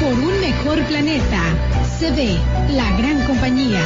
[0.00, 1.42] Por un mejor planeta.
[1.98, 2.36] Se ve
[2.70, 3.80] la gran compañía.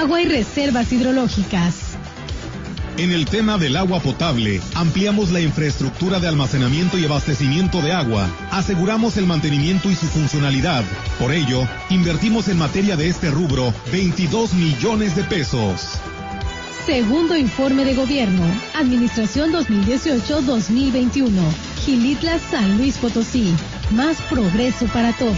[0.00, 1.87] Agua y reservas hidrológicas.
[2.98, 8.28] En el tema del agua potable, ampliamos la infraestructura de almacenamiento y abastecimiento de agua,
[8.50, 10.82] aseguramos el mantenimiento y su funcionalidad.
[11.20, 16.00] Por ello, invertimos en materia de este rubro 22 millones de pesos.
[16.86, 21.30] Segundo informe de gobierno, Administración 2018-2021.
[21.84, 23.54] Gilitla San Luis Potosí.
[23.92, 25.36] Más progreso para todos.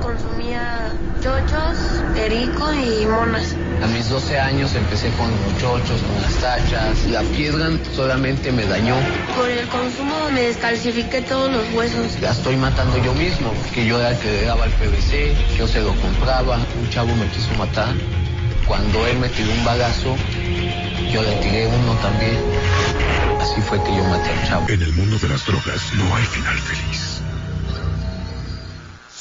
[0.00, 1.97] Consumía chochos,
[2.28, 3.54] perico y monas.
[3.82, 7.06] A mis 12 años empecé con los chochos, con las tachas.
[7.06, 8.94] La piedra solamente me dañó.
[9.36, 12.20] Por el consumo me descalcifiqué todos los huesos.
[12.20, 15.66] La estoy matando yo mismo, que yo era el que le daba el PVC, yo
[15.66, 16.58] se lo compraba.
[16.78, 17.94] Un chavo me quiso matar.
[18.66, 20.14] Cuando él me tiró un bagazo,
[21.10, 22.38] yo le tiré uno también.
[23.40, 24.68] Así fue que yo maté al chavo.
[24.68, 27.07] En el mundo de las drogas no hay final feliz.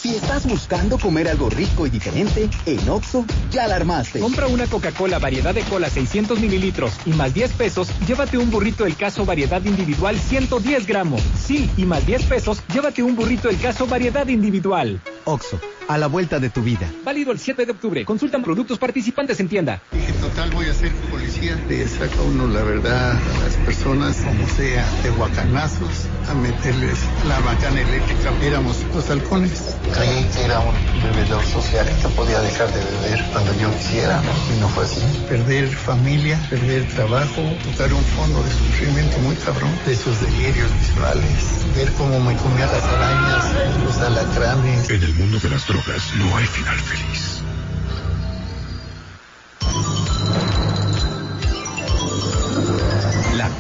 [0.08, 4.22] Si estás buscando comer algo rico y diferente, en Oxo ya la armaste.
[4.22, 8.86] Compra una Coca-Cola variedad de cola 600 mililitros y más 10 pesos, llévate un burrito
[8.86, 11.22] El Caso variedad individual 110 gramos.
[11.38, 15.02] Sí, y más 10 pesos, llévate un burrito El Caso variedad individual.
[15.26, 16.89] Oxo, a la vuelta de tu vida.
[17.04, 18.06] Válido el 7 de octubre.
[18.06, 19.82] Consultan productos participantes en tienda.
[19.91, 21.62] Dije, total, voy a ser policía.
[21.67, 27.40] Le saca uno la verdad a las personas, como sea, de guacanazos, a meterles la
[27.40, 28.32] bacana eléctrica.
[28.42, 29.76] Éramos los halcones.
[29.94, 34.22] Creí que era un bebedor social que podía dejar de beber cuando yo quisiera,
[34.56, 35.02] y no fue así.
[35.30, 41.66] Perder familia, perder trabajo, tocar un fondo de sufrimiento muy cabrón, de esos delirios visuales,
[41.76, 43.46] ver cómo me comía las arañas,
[43.84, 44.90] los alacranes.
[44.90, 47.42] En el mundo de las drogas no hay final feliz.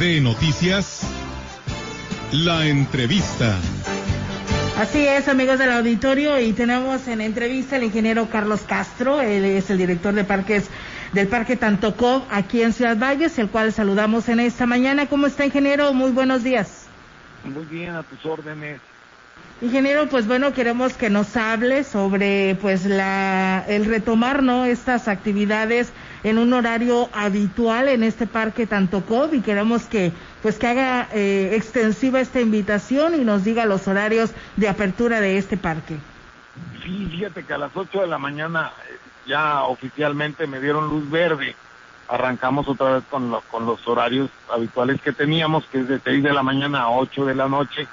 [0.03, 1.01] CB Noticias,
[2.33, 3.57] la entrevista.
[4.77, 9.69] Así es, amigos del auditorio, y tenemos en entrevista al ingeniero Carlos Castro, él es
[9.69, 10.65] el director de parques
[11.13, 15.05] del Parque Tantocó aquí en Ciudad Valles, el cual saludamos en esta mañana.
[15.05, 15.93] ¿Cómo está, ingeniero?
[15.93, 16.85] Muy buenos días.
[17.45, 18.81] Muy bien, a tus órdenes.
[19.61, 25.93] Ingeniero, pues bueno, queremos que nos hable sobre pues la el retomar no estas actividades
[26.23, 31.51] en un horario habitual en este parque Tantocob y queremos que pues que haga eh,
[31.53, 35.97] extensiva esta invitación y nos diga los horarios de apertura de este parque.
[36.83, 41.09] Sí, fíjate que a las 8 de la mañana eh, ya oficialmente me dieron luz
[41.09, 41.55] verde.
[42.09, 46.21] Arrancamos otra vez con, lo- con los horarios habituales que teníamos, que es de 6
[46.23, 47.87] de la mañana a 8 de la noche.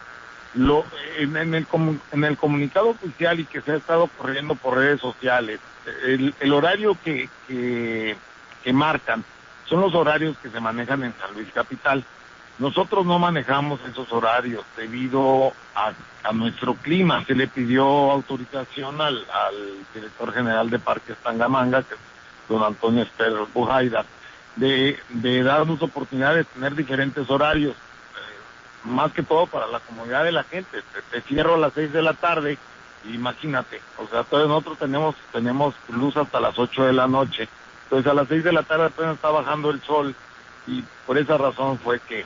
[0.54, 0.84] Lo,
[1.18, 1.66] en, en el,
[2.10, 5.60] en el comunicado oficial y que se ha estado corriendo por redes sociales,
[6.04, 8.16] el, el horario que, que,
[8.62, 9.24] que marcan
[9.70, 12.04] son los horarios que se manejan en San Luis Capital.
[12.58, 15.92] Nosotros no manejamos esos horarios debido a,
[16.32, 17.24] nuestro clima.
[17.24, 19.24] Se le pidió autorización al,
[19.94, 22.00] director general de Parques Tangamanga, que es
[22.48, 24.04] don Antonio Esper Bujaida,
[24.56, 30.24] de, de darnos oportunidad de tener diferentes horarios, eh, más que todo para la comodidad
[30.24, 30.82] de la gente.
[30.92, 32.58] Te, te cierro a las seis de la tarde,
[33.04, 37.48] imagínate, o sea, todos nosotros tenemos, tenemos luz hasta las ocho de la noche.
[37.84, 40.14] Entonces a las seis de la tarde apenas está bajando el sol
[40.66, 42.24] y por esa razón fue que,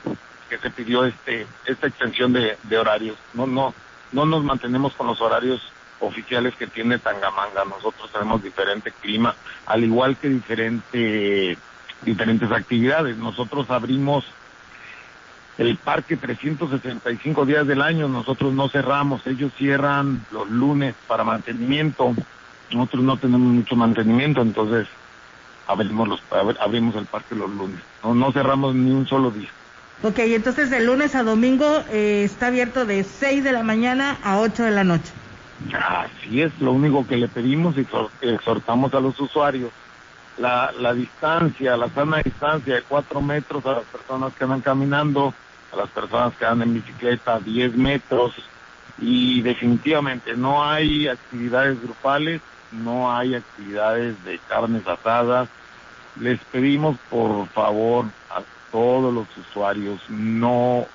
[0.49, 3.17] que se pidió este esta extensión de, de horarios.
[3.33, 3.73] No no
[4.11, 5.61] no nos mantenemos con los horarios
[5.99, 7.65] oficiales que tiene Tangamanga.
[7.65, 9.35] Nosotros tenemos diferente clima,
[9.65, 11.57] al igual que diferente
[12.01, 13.17] diferentes actividades.
[13.17, 14.25] Nosotros abrimos
[15.57, 22.13] el parque 365 días del año, nosotros no cerramos, ellos cierran los lunes para mantenimiento.
[22.73, 24.87] Nosotros no tenemos mucho mantenimiento, entonces
[25.67, 27.81] abrimos los abr- abrimos el parque los lunes.
[28.03, 29.49] No no cerramos ni un solo día.
[30.03, 34.39] Ok, entonces de lunes a domingo eh, está abierto de 6 de la mañana a
[34.39, 35.11] 8 de la noche.
[35.73, 39.71] Así es, lo único que le pedimos y exhor- exhortamos a los usuarios,
[40.37, 45.33] la, la distancia, la sana distancia de cuatro metros a las personas que andan caminando,
[45.77, 48.33] las personas que andan en bicicleta, 10 metros,
[48.97, 55.49] y definitivamente no hay actividades grupales, no hay actividades de carnes asadas.
[56.15, 60.89] Les pedimos por favor a todos los usuarios no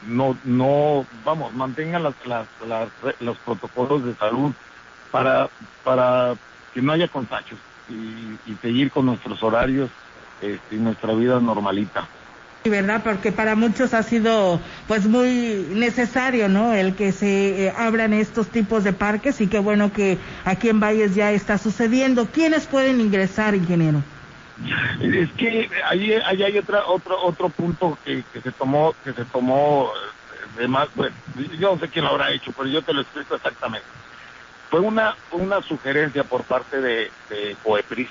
[0.00, 4.54] no no vamos mantengan las, las, las- los protocolos de salud
[5.10, 5.50] para,
[5.82, 6.36] para
[6.72, 9.90] que no haya contagios y, y seguir con nuestros horarios
[10.40, 12.10] este, y nuestra vida normalita.
[12.64, 13.02] ¿Verdad?
[13.02, 16.74] Porque para muchos ha sido pues muy necesario, ¿no?
[16.74, 20.80] El que se eh, abran estos tipos de parques y qué bueno que aquí en
[20.80, 22.26] Valles ya está sucediendo.
[22.26, 24.02] ¿Quiénes pueden ingresar, ingeniero?
[25.00, 29.24] Es que ahí, ahí hay otra, otro, otro punto que, que se tomó, que se
[29.24, 31.14] tomó eh, de más, bueno,
[31.58, 33.86] yo no sé quién lo habrá hecho, pero yo te lo explico exactamente.
[34.68, 38.08] Fue una, una sugerencia por parte de, de Coepris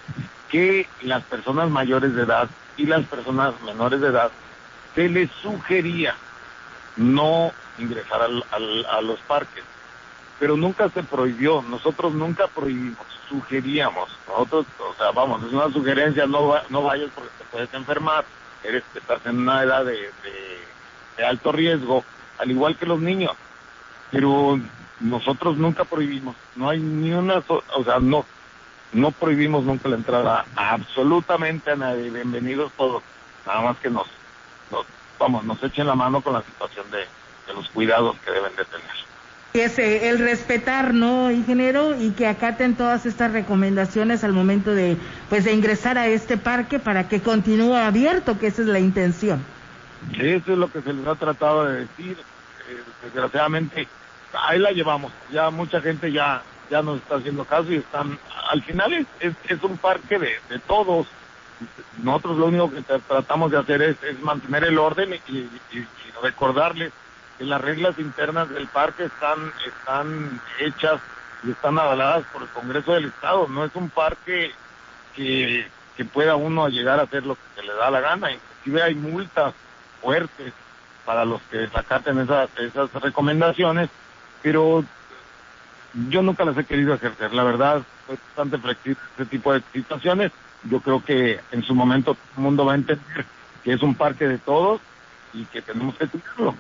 [0.50, 4.32] que las personas mayores de edad y las personas menores de edad
[4.96, 6.16] se les sugería
[6.96, 9.64] no ingresar al, al, a los parques,
[10.40, 16.26] pero nunca se prohibió, nosotros nunca prohibimos, sugeríamos, nosotros, o sea, vamos, es una sugerencia,
[16.26, 18.26] no, no vayas porque te puedes enfermar,
[18.64, 20.60] eres, estás en una edad de, de,
[21.18, 22.04] de alto riesgo,
[22.40, 23.34] al igual que los niños,
[24.12, 24.60] pero
[25.00, 28.26] nosotros nunca prohibimos, no hay ni una, o sea, no,
[28.94, 33.04] no prohibimos nunca la entrada a absolutamente a nadie, bienvenidos todos,
[33.46, 34.08] nada más que nos,
[34.72, 34.86] nos,
[35.20, 38.66] vamos, nos echen la mano con la situación de, de los cuidados que deben de
[38.66, 38.98] tener.
[39.54, 42.00] Es eh, el respetar, ¿no, ingeniero?
[42.00, 44.98] Y que acaten todas estas recomendaciones al momento de,
[45.30, 49.44] pues, de ingresar a este parque para que continúe abierto, que esa es la intención.
[50.14, 52.18] Eso es lo que se les ha tratado de decir.
[52.70, 53.88] Eh, desgraciadamente,
[54.34, 55.12] ahí la llevamos.
[55.32, 58.18] Ya mucha gente ya ya nos está haciendo caso y están,
[58.50, 61.08] al final es, es, es un parque de, de, todos.
[62.04, 65.88] Nosotros lo único que tratamos de hacer es, es mantener el orden y, y, y,
[66.22, 66.92] recordarles
[67.38, 71.00] que las reglas internas del parque están, están hechas
[71.44, 73.48] y están avaladas por el Congreso del Estado.
[73.48, 74.52] No es un parque
[75.16, 78.32] que, que pueda uno llegar a hacer lo que se le da la gana.
[78.32, 79.54] Inclusive hay multas
[80.02, 80.54] fuertes
[81.06, 83.90] para los que desacaten esas, esas recomendaciones,
[84.42, 84.84] pero
[86.10, 90.32] yo nunca las he querido ejercer, la verdad, soy bastante flexible este tipo de situaciones.
[90.70, 93.26] Yo creo que en su momento todo el mundo va a entender
[93.64, 94.82] que es un parque de todos
[95.34, 96.56] y que tenemos que cuidarlo.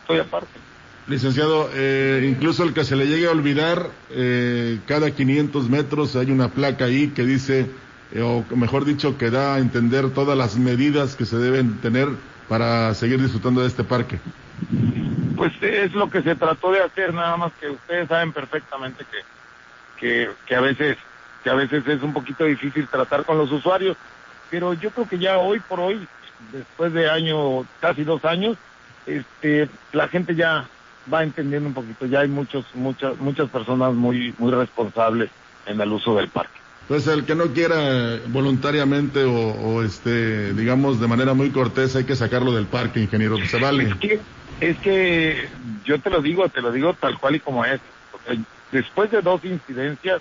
[0.00, 0.58] Estoy aparte.
[1.06, 6.30] Licenciado, eh, incluso el que se le llegue a olvidar, eh, cada 500 metros hay
[6.30, 7.70] una placa ahí que dice,
[8.12, 12.08] eh, o mejor dicho, que da a entender todas las medidas que se deben tener
[12.48, 14.18] para seguir disfrutando de este parque.
[15.38, 19.18] Pues es lo que se trató de hacer, nada más que ustedes saben perfectamente que,
[20.00, 20.98] que, que a veces
[21.42, 23.96] que a veces es un poquito difícil tratar con los usuarios,
[24.50, 26.06] pero yo creo que ya hoy por hoy,
[26.50, 28.56] después de año, casi dos años,
[29.06, 30.66] este, la gente ya
[31.12, 35.30] va entendiendo un poquito, ya hay muchos, muchas, muchas personas muy, muy responsables
[35.66, 36.58] en el uso del parque.
[36.88, 42.04] Pues el que no quiera voluntariamente o, o, este, digamos, de manera muy cortés, hay
[42.04, 43.36] que sacarlo del parque, ingeniero.
[43.46, 43.84] Se vale.
[43.84, 44.20] Es que,
[44.60, 45.50] es que
[45.84, 47.80] yo te lo digo, te lo digo tal cual y como es.
[48.72, 50.20] Después de dos incidencias,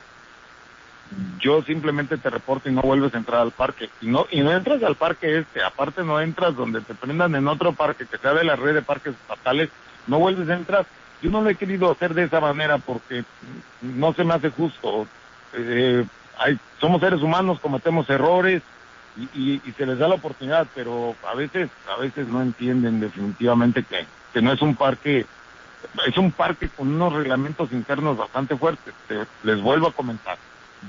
[1.40, 3.90] yo simplemente te reporto y no vuelves a entrar al parque.
[4.02, 7.48] Y no, y no entras al parque este, aparte no entras donde te prendan en
[7.48, 9.70] otro parque que sea de la red de parques estatales,
[10.06, 10.86] no vuelves a entrar.
[11.22, 13.24] Yo no lo he querido hacer de esa manera porque
[13.82, 15.08] no se me hace justo.
[15.54, 16.06] Eh,
[16.38, 18.62] hay, somos seres humanos, cometemos errores
[19.18, 23.00] y, y, y, se les da la oportunidad, pero a veces, a veces no entienden
[23.00, 24.06] definitivamente que,
[24.42, 25.26] no es un parque,
[26.06, 28.94] es un parque con unos reglamentos internos bastante fuertes.
[29.08, 30.38] Te, les vuelvo a comentar,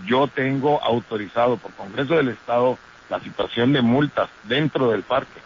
[0.06, 2.78] yo tengo autorizado por Congreso del Estado
[3.10, 5.40] la situación de multas dentro del parque.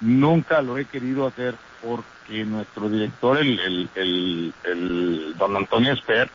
[0.00, 6.30] Nunca lo he querido hacer porque nuestro director, el, el, el, el don Antonio Esper,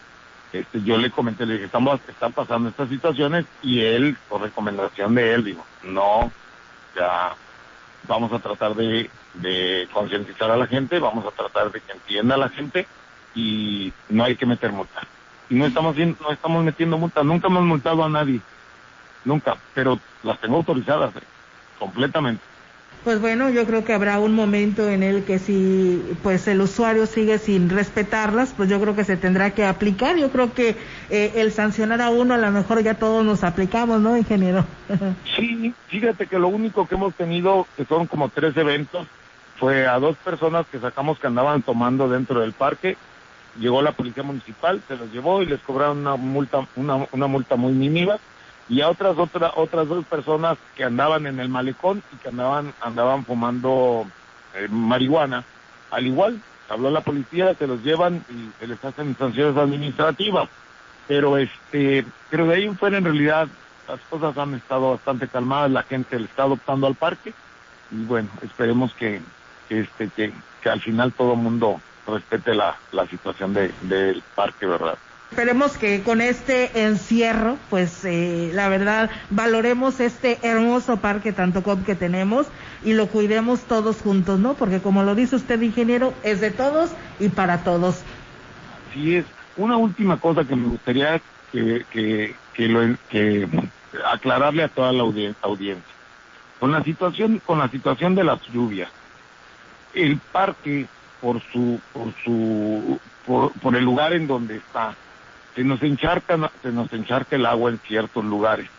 [0.51, 5.15] este, yo le comenté, le dije, estamos, están pasando estas situaciones y él, por recomendación
[5.15, 6.31] de él, dijo, no,
[6.95, 7.33] ya
[8.07, 12.35] vamos a tratar de, de concientizar a la gente, vamos a tratar de que entienda
[12.35, 12.87] a la gente
[13.35, 15.01] y no hay que meter multa.
[15.49, 18.41] Y no estamos, no estamos metiendo multa, nunca hemos multado a nadie,
[19.25, 21.21] nunca, pero las tengo autorizadas, eh,
[21.77, 22.50] completamente.
[23.03, 27.07] Pues bueno, yo creo que habrá un momento en el que si pues el usuario
[27.07, 30.17] sigue sin respetarlas, pues yo creo que se tendrá que aplicar.
[30.17, 30.75] Yo creo que
[31.09, 34.65] eh, el sancionar a uno a lo mejor ya todos nos aplicamos, ¿no, ingeniero?
[35.35, 39.07] sí, fíjate que lo único que hemos tenido, que son como tres eventos,
[39.57, 42.97] fue a dos personas que sacamos que andaban tomando dentro del parque.
[43.59, 47.55] Llegó la policía municipal, se los llevó y les cobraron una multa, una, una multa
[47.55, 48.17] muy mínima
[48.71, 52.73] y a otras otra, otras dos personas que andaban en el malecón y que andaban
[52.79, 54.07] andaban fumando
[54.55, 55.43] eh, marihuana.
[55.91, 60.47] Al igual habló la policía se los llevan y se les hacen sanciones administrativas.
[61.05, 63.49] Pero este pero de ahí fuera en realidad
[63.89, 67.33] las cosas han estado bastante calmadas la gente le está adoptando al parque
[67.91, 69.21] y bueno esperemos que,
[69.67, 70.31] que este que,
[70.63, 74.97] que al final todo mundo respete la, la situación de, del parque verdad
[75.31, 81.95] Esperemos que con este encierro, pues eh, la verdad, valoremos este hermoso parque Tantocop que
[81.95, 82.47] tenemos
[82.83, 84.55] y lo cuidemos todos juntos, ¿no?
[84.55, 88.01] Porque como lo dice usted, ingeniero, es de todos y para todos.
[88.89, 89.25] Así es.
[89.55, 91.21] Una última cosa que me gustaría
[91.53, 93.47] que, que, que, lo, que
[94.11, 95.95] aclararle a toda la audiencia.
[96.59, 98.91] Con la situación, con la situación de las lluvias,
[99.93, 100.87] el parque,
[101.21, 104.93] por su, por su, por, por el lugar en donde está,
[105.55, 108.69] se nos encharca, se nos encharca el agua en ciertos lugares.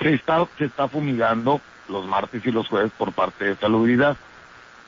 [0.00, 4.16] Se está, se está fumigando los martes y los jueves por parte de salubridad.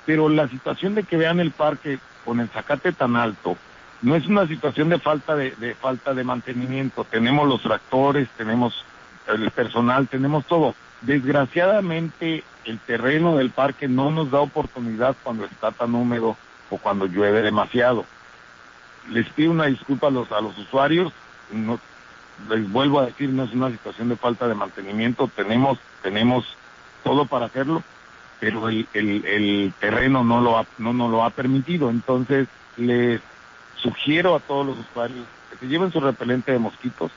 [0.07, 3.57] Pero la situación de que vean el parque con el zacate tan alto,
[4.03, 7.05] no es una situación de falta de, de falta de mantenimiento.
[7.05, 8.85] Tenemos los tractores, tenemos
[9.29, 10.75] el personal, tenemos todo.
[11.03, 16.37] Desgraciadamente el terreno del parque no nos da oportunidad cuando está tan húmedo
[16.71, 18.07] o cuando llueve demasiado
[19.11, 21.13] les pido una disculpa a los, a los usuarios,
[21.53, 21.79] no,
[22.49, 26.45] les vuelvo a decir, no es una situación de falta de mantenimiento, tenemos, tenemos
[27.03, 27.83] todo para hacerlo,
[28.41, 33.21] pero el, el, el terreno no lo ha, no nos lo ha permitido, entonces les
[33.77, 37.13] sugiero a todos los usuarios que se lleven su repelente de mosquitos,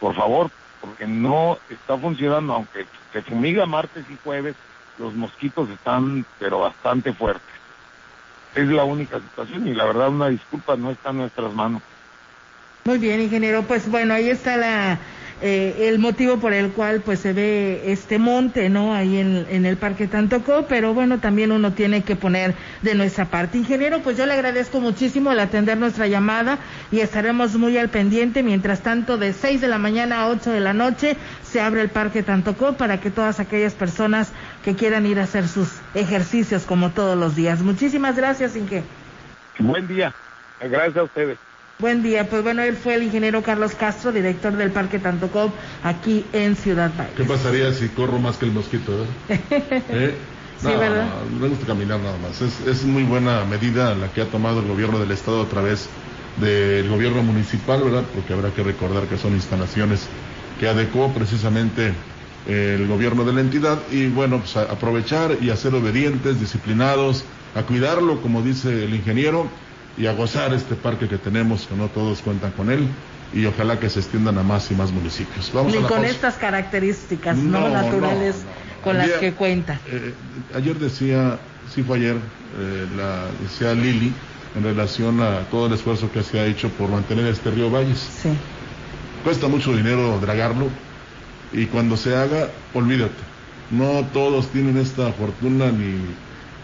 [0.00, 0.50] por favor,
[0.80, 4.56] porque no está funcionando, aunque se fumiga martes y jueves,
[4.98, 7.61] los mosquitos están pero bastante fuertes
[8.54, 11.82] es la única situación y la verdad una disculpa no está en nuestras manos.
[12.84, 13.62] Muy bien, ingeniero.
[13.62, 14.98] Pues bueno, ahí está la
[15.44, 18.94] eh, el motivo por el cual pues se ve este monte, ¿no?
[18.94, 23.24] Ahí en, en, el Parque Tantocó, pero bueno, también uno tiene que poner de nuestra
[23.24, 23.58] parte.
[23.58, 26.58] Ingeniero, pues yo le agradezco muchísimo el atender nuestra llamada
[26.92, 28.44] y estaremos muy al pendiente.
[28.44, 31.88] Mientras tanto, de 6 de la mañana a 8 de la noche se abre el
[31.88, 34.32] Parque Tantocó para que todas aquellas personas
[34.64, 37.62] que quieran ir a hacer sus ejercicios como todos los días.
[37.62, 38.84] Muchísimas gracias, Inge.
[39.58, 40.14] Buen día.
[40.60, 41.38] Gracias a ustedes.
[41.78, 45.52] Buen día, pues bueno, él fue el ingeniero Carlos Castro, director del Parque Tantocop,
[45.82, 47.10] aquí en Ciudad Valle.
[47.16, 48.92] ¿Qué pasaría si corro más que el mosquito?
[49.28, 49.40] ¿eh?
[49.88, 50.14] ¿Eh?
[50.60, 51.08] sí, ¿verdad?
[51.30, 52.40] No, me gusta caminar nada más.
[52.40, 55.88] Es, es muy buena medida la que ha tomado el gobierno del Estado a través
[56.36, 58.04] del gobierno municipal, ¿verdad?
[58.14, 60.06] Porque habrá que recordar que son instalaciones
[60.60, 61.92] que adecuó precisamente
[62.46, 67.24] el gobierno de la entidad y bueno, pues a aprovechar y a ser obedientes, disciplinados,
[67.54, 69.48] a cuidarlo, como dice el ingeniero,
[69.96, 72.86] y a gozar este parque que tenemos, que no todos cuentan con él,
[73.34, 75.50] y ojalá que se extiendan a más y más municipios.
[75.52, 76.06] Vamos Ni con pausa.
[76.06, 78.82] estas características no, naturales no, no.
[78.84, 79.78] con Ayer, las que cuenta.
[79.86, 80.14] Eh,
[80.54, 81.38] ayer decía,
[81.74, 84.12] sí fue ayer, eh, la decía Lili,
[84.54, 87.98] en relación a todo el esfuerzo que se ha hecho por mantener este río Valles.
[88.22, 88.28] Sí.
[89.24, 90.66] Cuesta mucho dinero dragarlo
[91.52, 93.22] y cuando se haga, olvídate.
[93.70, 95.94] No todos tienen esta fortuna ni,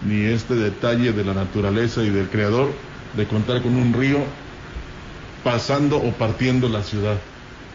[0.02, 2.70] ni este detalle de la naturaleza y del creador
[3.14, 4.18] de contar con un río
[5.44, 7.16] pasando o partiendo la ciudad,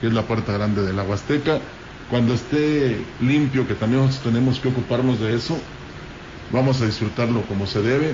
[0.01, 1.59] que es la puerta grande del agua azteca.
[2.09, 5.57] Cuando esté limpio, que también tenemos que ocuparnos de eso,
[6.51, 8.13] vamos a disfrutarlo como se debe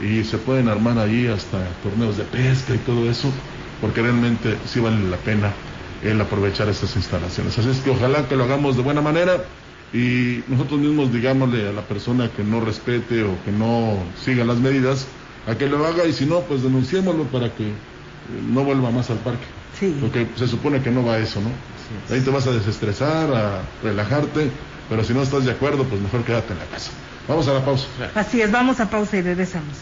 [0.00, 3.32] y se pueden armar ahí hasta torneos de pesca y todo eso,
[3.80, 5.52] porque realmente sí vale la pena
[6.02, 7.58] el aprovechar estas instalaciones.
[7.58, 9.44] Así es que ojalá que lo hagamos de buena manera
[9.92, 14.58] y nosotros mismos digámosle a la persona que no respete o que no siga las
[14.58, 15.06] medidas,
[15.46, 17.72] a que lo haga y si no, pues denunciémoslo para que eh,
[18.50, 19.44] no vuelva más al parque.
[19.78, 19.96] Sí.
[20.00, 21.48] Porque se supone que no va a eso, ¿no?
[21.48, 24.50] Sí, Ahí te vas a desestresar, a relajarte,
[24.88, 26.90] pero si no estás de acuerdo, pues mejor quédate en la casa.
[27.28, 27.86] Vamos a la pausa.
[28.14, 29.76] Así es, vamos a pausa y regresamos.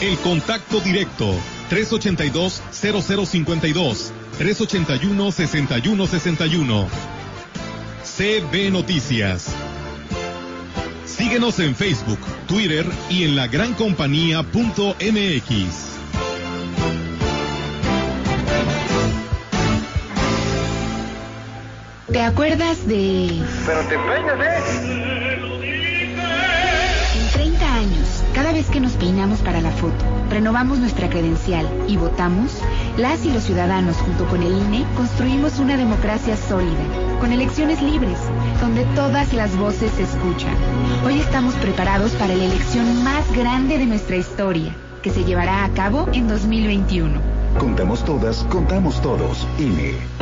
[0.00, 1.34] El contacto directo
[1.70, 6.86] 382-0052 381-6161
[8.04, 9.48] CB Noticias
[11.18, 14.44] Síguenos en Facebook, Twitter y en la gran compañía.mx.
[22.12, 23.42] ¿Te acuerdas de...?
[23.66, 25.38] Pero te peinas, ¿eh?
[27.20, 31.96] En 30 años, cada vez que nos peinamos para la foto, renovamos nuestra credencial y
[31.96, 32.52] votamos,
[32.96, 38.18] las y los ciudadanos junto con el INE construimos una democracia sólida, con elecciones libres,
[38.60, 40.54] donde todas las voces se escuchan.
[41.04, 45.70] Hoy estamos preparados para la elección más grande de nuestra historia, que se llevará a
[45.70, 47.20] cabo en 2021.
[47.58, 49.46] Contamos todas, contamos todos.
[49.58, 50.17] INE.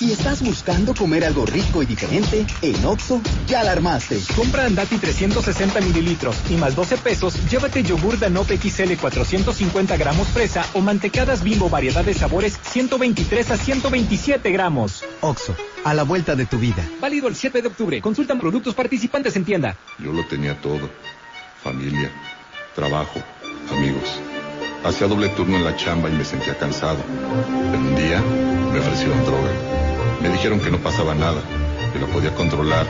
[0.00, 4.18] Si estás buscando comer algo rico y diferente, en Oxo ya la armaste.
[4.34, 10.64] Compra Andati 360 mililitros y más 12 pesos, llévate yogur Danop XL 450 gramos fresa
[10.72, 15.04] o mantecadas bimbo variedad de sabores 123 a 127 gramos.
[15.20, 16.82] Oxo, a la vuelta de tu vida.
[16.98, 18.00] Válido el 7 de octubre.
[18.00, 19.76] Consultan productos participantes en tienda.
[19.98, 20.88] Yo lo tenía todo.
[21.62, 22.10] Familia,
[22.74, 23.20] trabajo,
[23.70, 24.18] amigos.
[24.82, 27.04] Hacía doble turno en la chamba y me sentía cansado.
[27.70, 28.22] Pero un día
[28.72, 29.89] me ofrecieron droga.
[30.22, 31.40] Me dijeron que no pasaba nada,
[31.92, 32.86] que lo podía controlar.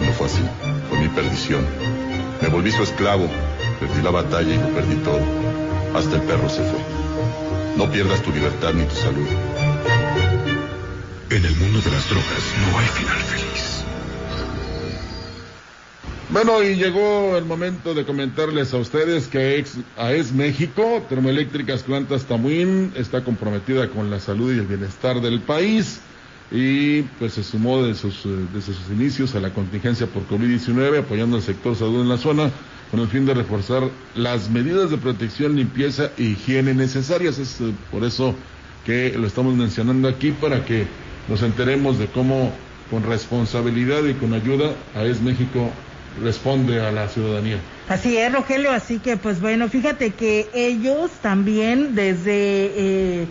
[0.00, 0.42] Y no fue así.
[0.88, 1.64] Fue mi perdición.
[2.40, 3.28] Me volví su esclavo.
[3.80, 5.20] Perdí la batalla y lo perdí todo.
[5.94, 6.80] Hasta el perro se fue.
[7.76, 9.26] No pierdas tu libertad ni tu salud.
[11.30, 13.84] En el mundo de las drogas no hay final feliz.
[16.30, 19.64] Bueno, y llegó el momento de comentarles a ustedes que
[19.96, 26.00] AES México, Termoeléctricas Plantas Tamuín, está comprometida con la salud y el bienestar del país
[26.50, 31.36] y pues se sumó desde sus, desde sus inicios a la contingencia por COVID-19, apoyando
[31.36, 32.50] al sector salud en la zona
[32.90, 33.82] con el fin de reforzar
[34.14, 37.38] las medidas de protección, limpieza e higiene necesarias.
[37.38, 38.34] Es eh, por eso
[38.84, 40.86] que lo estamos mencionando aquí para que
[41.28, 42.52] nos enteremos de cómo
[42.90, 45.70] con responsabilidad y con ayuda AES México
[46.22, 47.58] responde a la ciudadanía.
[47.88, 53.26] Así es, Rogelio, así que pues bueno, fíjate que ellos también desde eh,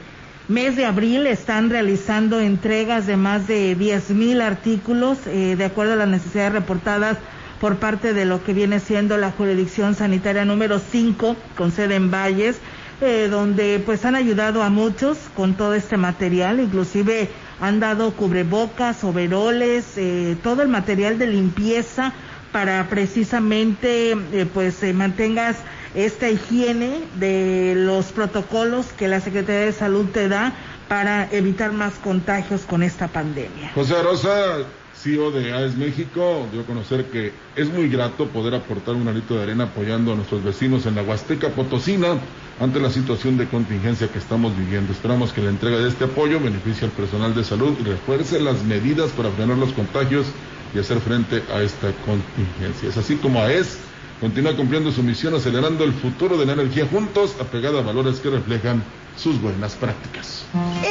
[0.47, 5.93] mes de abril están realizando entregas de más de 10 mil artículos eh, de acuerdo
[5.93, 7.17] a las necesidades reportadas
[7.61, 12.11] por parte de lo que viene siendo la jurisdicción sanitaria número 5 con sede en
[12.11, 12.57] Valles,
[12.99, 17.29] eh, donde pues han ayudado a muchos con todo este material, inclusive
[17.61, 22.11] han dado cubrebocas, overoles, eh, todo el material de limpieza
[22.51, 25.55] para precisamente eh, pues mantengas
[25.95, 30.53] esta higiene de los protocolos que la Secretaría de Salud te da
[30.87, 33.71] para evitar más contagios con esta pandemia.
[33.73, 34.57] José Rosa,
[34.95, 39.35] CEO de AES México dio a conocer que es muy grato poder aportar un granito
[39.35, 42.17] de arena apoyando a nuestros vecinos en la Huasteca Potosina
[42.59, 44.93] ante la situación de contingencia que estamos viviendo.
[44.93, 48.63] Esperamos que la entrega de este apoyo beneficie al personal de salud y refuerce las
[48.63, 50.27] medidas para frenar los contagios
[50.73, 52.89] y hacer frente a esta contingencia.
[52.89, 53.77] Es así como AES
[54.23, 58.29] continúa cumpliendo su misión acelerando el futuro de la energía juntos, apegada a valores que
[58.29, 58.81] reflejan
[59.17, 60.45] sus buenas prácticas.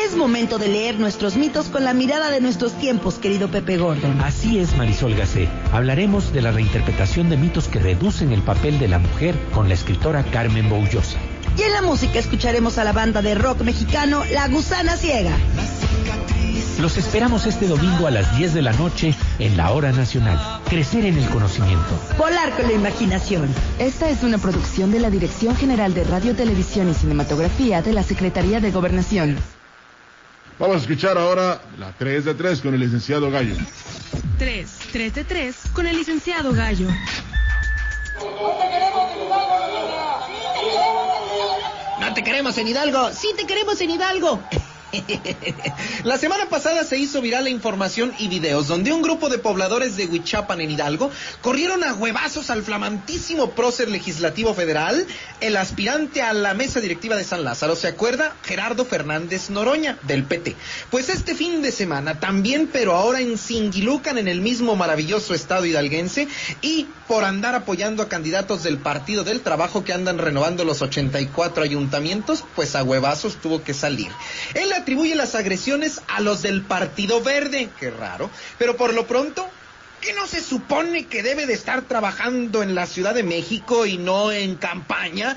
[0.05, 4.21] Es momento de leer nuestros mitos con la mirada de nuestros tiempos, querido Pepe Gordon.
[4.21, 5.49] Así es, Marisol Gacé.
[5.73, 9.73] Hablaremos de la reinterpretación de mitos que reducen el papel de la mujer con la
[9.73, 11.17] escritora Carmen Boullosa.
[11.57, 15.35] Y en la música escucharemos a la banda de rock mexicano La Gusana Ciega.
[16.81, 20.39] Los esperamos este domingo a las 10 de la noche en la Hora Nacional.
[20.69, 22.01] Crecer en el conocimiento.
[22.19, 23.49] Volar con la imaginación.
[23.79, 28.03] Esta es una producción de la Dirección General de Radio, Televisión y Cinematografía de la
[28.03, 29.39] Secretaría de Gobernación.
[30.59, 33.55] Vamos a escuchar ahora la 3 de 3 con el licenciado Gallo.
[34.39, 36.89] 3, 3 de 3 con el licenciado Gallo.
[42.01, 43.11] No te queremos en Hidalgo.
[43.13, 44.41] Sí te queremos en Hidalgo.
[46.05, 49.97] La semana pasada se hizo viral la información y videos donde un grupo de pobladores
[49.97, 55.07] de Huichapan en Hidalgo corrieron a huevazos al flamantísimo prócer legislativo federal,
[55.41, 57.77] el aspirante a la mesa directiva de San Lázaro.
[57.77, 58.35] ¿Se acuerda?
[58.43, 60.57] Gerardo Fernández Noroña, del PT.
[60.91, 65.65] Pues este fin de semana también, pero ahora en Singilucan, en el mismo maravilloso estado
[65.65, 66.29] hidalguense,
[66.61, 71.63] y por andar apoyando a candidatos del Partido del Trabajo que andan renovando los 84
[71.63, 74.11] ayuntamientos, pues a huevazos tuvo que salir.
[74.83, 78.29] Atribuye las agresiones a los del Partido Verde, qué raro,
[78.59, 79.49] pero por lo pronto,
[80.01, 83.97] ¿qué no se supone que debe de estar trabajando en la Ciudad de México y
[83.97, 85.37] no en campaña?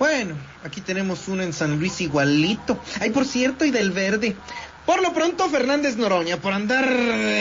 [0.00, 2.80] Bueno, aquí tenemos uno en San Luis igualito.
[3.00, 4.34] Ay, por cierto, y del verde.
[4.84, 6.84] Por lo pronto, Fernández Noroña, por andar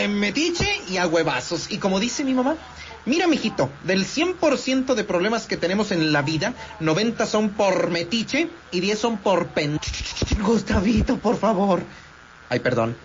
[0.07, 1.71] metiche y a huevazos.
[1.71, 2.57] Y como dice mi mamá,
[3.05, 8.47] Mira, mijito, del 100% de problemas que tenemos en la vida, 90 son por metiche
[8.71, 9.79] y 10 son por pen...
[10.41, 11.81] Gustavito, por favor.
[12.49, 12.95] Ay, perdón.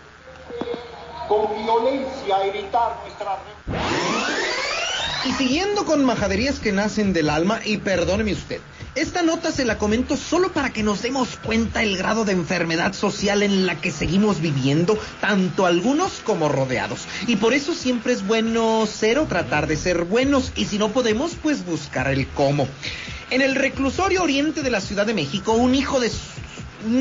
[1.26, 3.38] Con violencia evitar nuestra...
[5.24, 8.61] Y siguiendo con majaderías que nacen del alma, y perdóneme usted,
[9.01, 12.94] esta nota se la comento solo para que nos demos cuenta el grado de enfermedad
[12.94, 17.07] social en la que seguimos viviendo, tanto algunos como rodeados.
[17.26, 20.90] Y por eso siempre es bueno ser o tratar de ser buenos, y si no
[20.90, 22.66] podemos, pues buscar el cómo.
[23.30, 26.11] En el reclusorio oriente de la Ciudad de México, un hijo de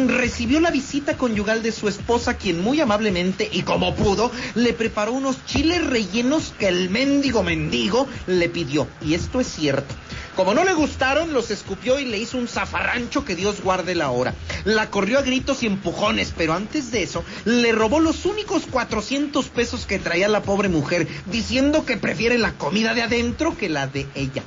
[0.07, 5.13] recibió la visita conyugal de su esposa, quien muy amablemente y como pudo, le preparó
[5.13, 8.87] unos chiles rellenos que el mendigo mendigo le pidió.
[9.01, 9.95] Y esto es cierto.
[10.37, 14.11] Como no le gustaron, los escupió y le hizo un zafarrancho que Dios guarde la
[14.11, 14.35] hora.
[14.65, 19.49] La corrió a gritos y empujones, pero antes de eso, le robó los únicos 400
[19.49, 23.87] pesos que traía la pobre mujer, diciendo que prefiere la comida de adentro que la
[23.87, 24.43] de ella.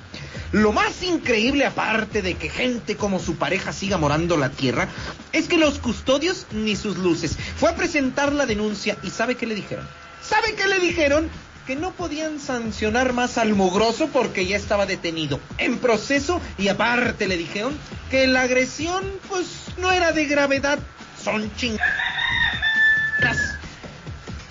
[0.53, 4.89] Lo más increíble, aparte de que gente como su pareja siga morando la tierra,
[5.33, 7.37] es que los custodios ni sus luces.
[7.57, 9.89] Fue a presentar la denuncia y ¿sabe qué le dijeron?
[10.23, 11.29] ¿Sabe qué le dijeron?
[11.71, 17.29] Que no podían sancionar más al mugroso porque ya estaba detenido, en proceso y aparte
[17.29, 17.79] le dijeron
[18.11, 19.47] que la agresión pues
[19.79, 20.81] no era de gravedad,
[21.23, 21.87] son chingadas.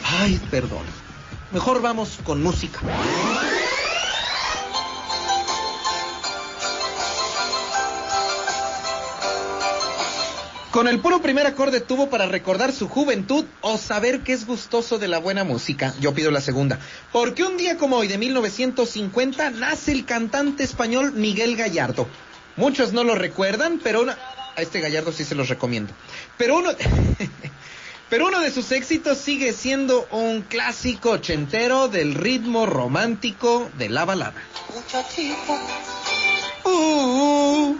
[0.01, 0.83] Ay, perdón.
[1.51, 2.79] Mejor vamos con música.
[10.71, 14.99] Con el puro primer acorde tuvo para recordar su juventud o saber que es gustoso
[14.99, 15.95] de la buena música.
[15.99, 16.79] Yo pido la segunda.
[17.11, 22.07] Porque un día como hoy de 1950 nace el cantante español Miguel Gallardo.
[22.55, 24.15] Muchos no lo recuerdan, pero una...
[24.55, 25.91] a este Gallardo sí se los recomiendo.
[26.37, 26.69] Pero uno...
[28.09, 34.03] Pero uno de sus éxitos sigue siendo un clásico ochentero del ritmo romántico de la
[34.03, 34.33] balada.
[36.65, 37.77] Uh, uh,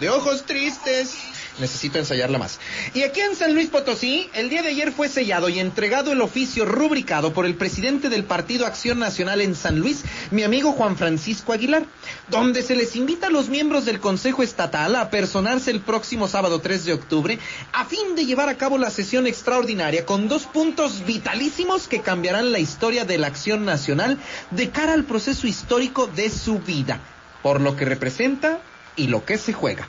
[0.00, 1.16] de ojos tristes
[1.60, 2.58] necesito ensayarla más.
[2.94, 6.20] Y aquí en San Luis Potosí, el día de ayer fue sellado y entregado el
[6.20, 10.96] oficio rubricado por el presidente del Partido Acción Nacional en San Luis, mi amigo Juan
[10.96, 11.86] Francisco Aguilar,
[12.28, 16.60] donde se les invita a los miembros del Consejo Estatal a personarse el próximo sábado
[16.60, 17.38] 3 de octubre
[17.72, 22.52] a fin de llevar a cabo la sesión extraordinaria con dos puntos vitalísimos que cambiarán
[22.52, 24.18] la historia de la Acción Nacional
[24.50, 27.00] de cara al proceso histórico de su vida,
[27.42, 28.60] por lo que representa
[28.96, 29.88] y lo que se juega.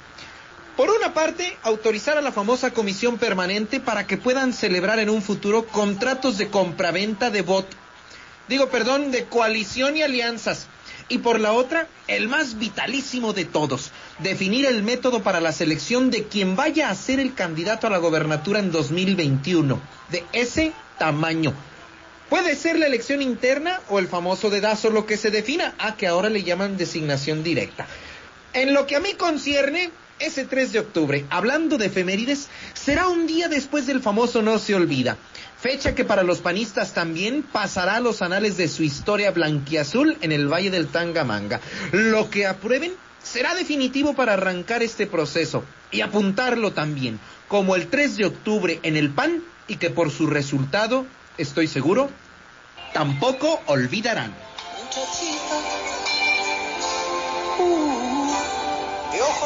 [0.80, 5.22] Por una parte, autorizar a la famosa comisión permanente para que puedan celebrar en un
[5.22, 7.76] futuro contratos de compraventa de voto.
[8.48, 10.68] Digo, perdón, de coalición y alianzas.
[11.10, 16.12] Y por la otra, el más vitalísimo de todos, definir el método para la selección
[16.12, 19.82] de quien vaya a ser el candidato a la gobernatura en 2021.
[20.10, 21.54] De ese tamaño.
[22.30, 26.08] Puede ser la elección interna o el famoso dedazo, lo que se defina, a que
[26.08, 27.86] ahora le llaman designación directa.
[28.54, 33.28] En lo que a mí concierne, ese 3 de octubre, hablando de efemérides, será un
[33.28, 35.18] día después del famoso No se olvida.
[35.60, 40.32] Fecha que para los panistas también pasará a los anales de su historia blanquiazul en
[40.32, 41.60] el Valle del Tangamanga.
[41.92, 48.18] Lo que aprueben será definitivo para arrancar este proceso y apuntarlo también, como el 3
[48.18, 51.06] de octubre en el PAN y que por su resultado,
[51.38, 52.10] estoy seguro,
[52.94, 54.34] tampoco olvidarán.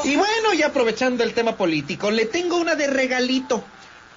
[0.04, 3.64] Y bueno, ya aprovechando el tema político, le tengo una de regalito.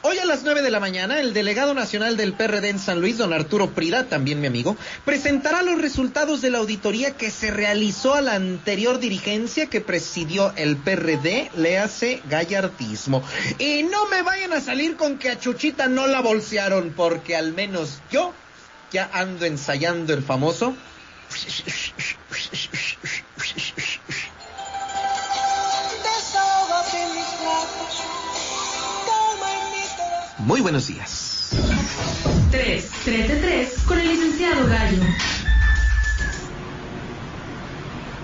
[0.03, 3.19] Hoy a las 9 de la mañana, el delegado nacional del PRD en San Luis,
[3.19, 8.15] don Arturo Prida, también mi amigo, presentará los resultados de la auditoría que se realizó
[8.15, 13.23] a la anterior dirigencia que presidió el PRD, le hace gallardismo.
[13.59, 17.53] Y no me vayan a salir con que a Chuchita no la bolsearon, porque al
[17.53, 18.33] menos yo
[18.93, 20.77] ya ando ensayando el famoso
[30.39, 31.57] Muy buenos días.
[32.51, 35.03] 3, 3 de 3 con el licenciado Gallo.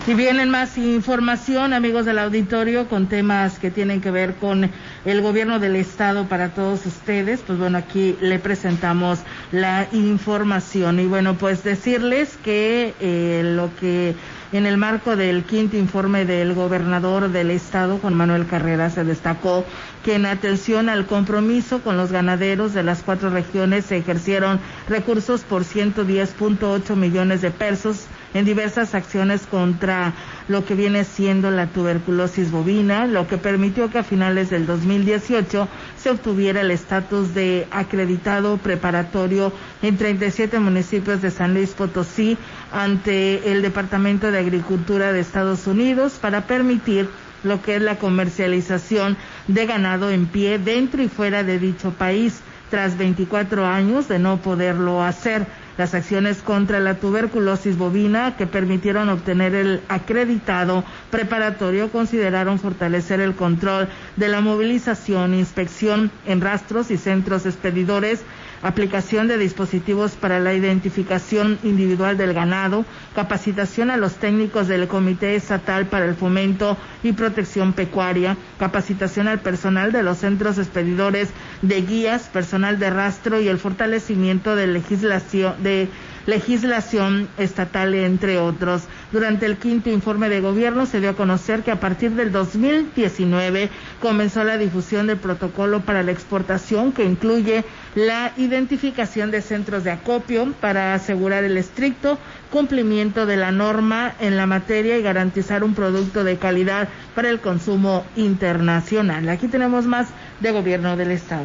[0.06, 4.68] Y vienen más información, amigos del auditorio, con temas que tienen que ver con
[5.04, 7.40] el gobierno del estado para todos ustedes.
[7.46, 11.00] Pues bueno, aquí le presentamos la información.
[11.00, 14.14] Y bueno, pues decirles que eh, lo que
[14.52, 19.64] en el marco del quinto informe del gobernador del estado, Juan Manuel Carrera, se destacó
[20.04, 25.40] que en atención al compromiso con los ganaderos de las cuatro regiones se ejercieron recursos
[25.42, 30.12] por 110.8 millones de pesos en diversas acciones contra
[30.48, 35.68] lo que viene siendo la tuberculosis bovina, lo que permitió que a finales del 2018
[35.96, 39.52] se obtuviera el estatus de acreditado preparatorio
[39.82, 42.36] en 37 municipios de San Luis Potosí
[42.72, 47.08] ante el Departamento de Agricultura de Estados Unidos para permitir
[47.44, 49.16] lo que es la comercialización
[49.48, 54.38] de ganado en pie dentro y fuera de dicho país tras 24 años de no
[54.38, 55.46] poderlo hacer.
[55.78, 63.34] Las acciones contra la tuberculosis bovina que permitieron obtener el acreditado preparatorio consideraron fortalecer el
[63.34, 68.24] control de la movilización, inspección en rastros y centros expedidores
[68.62, 72.84] aplicación de dispositivos para la identificación individual del ganado,
[73.14, 79.40] capacitación a los técnicos del Comité Estatal para el Fomento y Protección Pecuaria, capacitación al
[79.40, 81.28] personal de los centros expedidores
[81.62, 85.88] de guías, personal de rastro y el fortalecimiento de legislación de
[86.26, 88.82] legislación estatal, entre otros.
[89.12, 93.70] Durante el quinto informe de gobierno se dio a conocer que a partir del 2019
[94.00, 97.64] comenzó la difusión del protocolo para la exportación que incluye
[97.94, 102.18] la identificación de centros de acopio para asegurar el estricto
[102.50, 107.40] cumplimiento de la norma en la materia y garantizar un producto de calidad para el
[107.40, 109.28] consumo internacional.
[109.28, 110.08] Aquí tenemos más
[110.40, 111.44] de gobierno del Estado.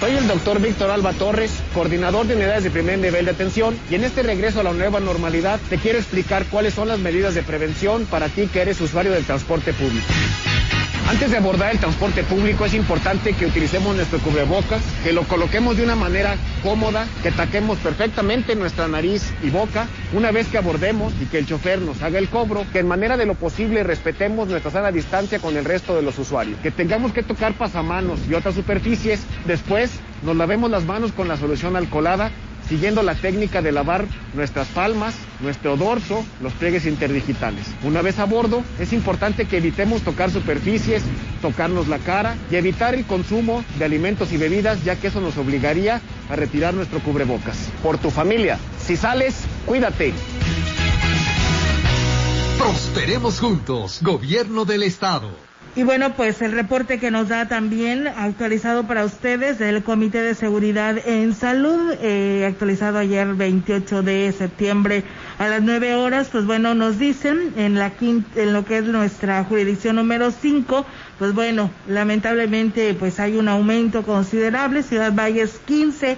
[0.00, 3.96] Soy el doctor Víctor Alba Torres, coordinador de unidades de primer nivel de atención y
[3.96, 7.42] en este regreso a la nueva normalidad te quiero explicar cuáles son las medidas de
[7.42, 10.06] prevención para ti que eres usuario del transporte público.
[11.08, 15.78] Antes de abordar el transporte público es importante que utilicemos nuestro cubrebocas, que lo coloquemos
[15.78, 19.88] de una manera cómoda, que taquemos perfectamente nuestra nariz y boca.
[20.12, 23.16] Una vez que abordemos y que el chofer nos haga el cobro, que en manera
[23.16, 27.14] de lo posible respetemos nuestra sana distancia con el resto de los usuarios, que tengamos
[27.14, 29.90] que tocar pasamanos y otras superficies, después
[30.20, 32.30] nos lavemos las manos con la solución alcoholada
[32.68, 37.66] siguiendo la técnica de lavar nuestras palmas, nuestro dorso, los pliegues interdigitales.
[37.82, 41.02] Una vez a bordo, es importante que evitemos tocar superficies,
[41.40, 45.36] tocarnos la cara y evitar el consumo de alimentos y bebidas, ya que eso nos
[45.36, 46.00] obligaría
[46.30, 47.70] a retirar nuestro cubrebocas.
[47.82, 50.12] Por tu familia, si sales, cuídate.
[52.58, 55.47] Prosperemos juntos, Gobierno del Estado.
[55.78, 60.34] Y bueno, pues el reporte que nos da también actualizado para ustedes del Comité de
[60.34, 65.04] Seguridad en Salud, eh, actualizado ayer 28 de septiembre
[65.38, 69.44] a las 9 horas, pues bueno, nos dicen en la en lo que es nuestra
[69.44, 70.84] jurisdicción número 5,
[71.16, 76.16] pues bueno, lamentablemente pues hay un aumento considerable, Ciudad Valles 15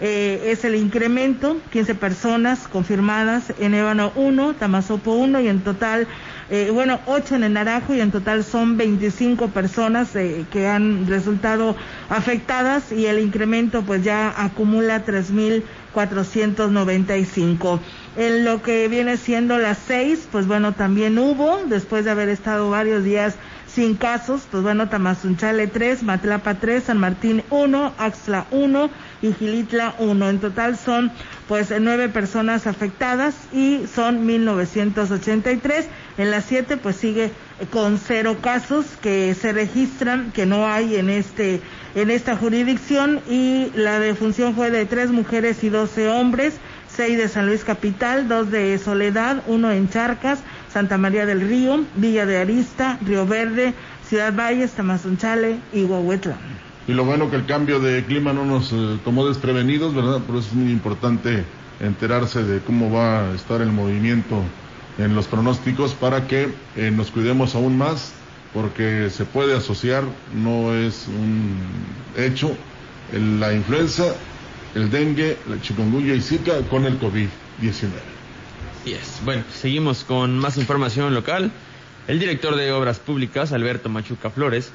[0.00, 6.06] eh, es el incremento, 15 personas confirmadas en Ébano 1, Tamazopo 1 y en total
[6.52, 11.06] eh, bueno, ocho en el Naranjo y en total son 25 personas eh, que han
[11.06, 11.76] resultado
[12.08, 17.78] afectadas y el incremento pues ya acumula 3.495.
[18.16, 22.68] En lo que viene siendo las seis, pues bueno, también hubo, después de haber estado
[22.68, 23.36] varios días
[23.74, 28.90] sin casos, pues bueno, Tamazunchale 3, Matlapa 3, San Martín 1, Axla 1
[29.22, 30.28] y Gilitla 1.
[30.28, 31.12] En total son
[31.46, 35.86] pues nueve personas afectadas y son 1983.
[36.18, 37.30] En las siete pues sigue
[37.70, 41.60] con cero casos que se registran, que no hay en este
[41.94, 46.54] en esta jurisdicción y la defunción fue de tres mujeres y doce hombres,
[46.88, 50.40] seis de San Luis Capital, dos de Soledad, uno en Charcas,
[50.72, 53.74] Santa María del Río, Villa de Arista, Río Verde,
[54.08, 56.36] Ciudad Valles, Tamazunchale y Huahuetla.
[56.86, 60.20] Y lo bueno que el cambio de clima no nos eh, tomó desprevenidos, ¿verdad?
[60.20, 61.44] Por eso es muy importante
[61.80, 64.42] enterarse de cómo va a estar el movimiento
[64.98, 68.12] en los pronósticos para que eh, nos cuidemos aún más,
[68.52, 70.04] porque se puede asociar,
[70.34, 71.56] no es un
[72.16, 72.56] hecho,
[73.12, 74.04] la influenza,
[74.74, 78.19] el dengue, la chikungunya y zika con el COVID-19.
[78.84, 79.20] Yes.
[79.24, 81.50] Bueno, seguimos con más información local.
[82.08, 84.70] El director de Obras Públicas, Alberto Machuca Flores,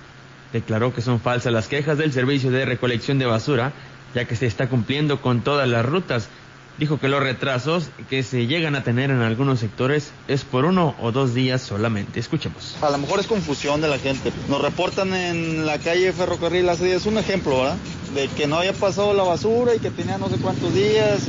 [0.53, 3.73] declaró que son falsas las quejas del servicio de recolección de basura,
[4.13, 6.29] ya que se está cumpliendo con todas las rutas.
[6.77, 10.93] Dijo que los retrasos que se llegan a tener en algunos sectores es por uno
[11.01, 12.19] o dos días solamente.
[12.19, 12.77] Escuchemos.
[12.81, 14.31] A lo mejor es confusión de la gente.
[14.49, 17.77] Nos reportan en la calle Ferrocarril hace días un ejemplo, ¿verdad?
[18.13, 21.21] De que no había pasado la basura y que tenía no sé cuántos días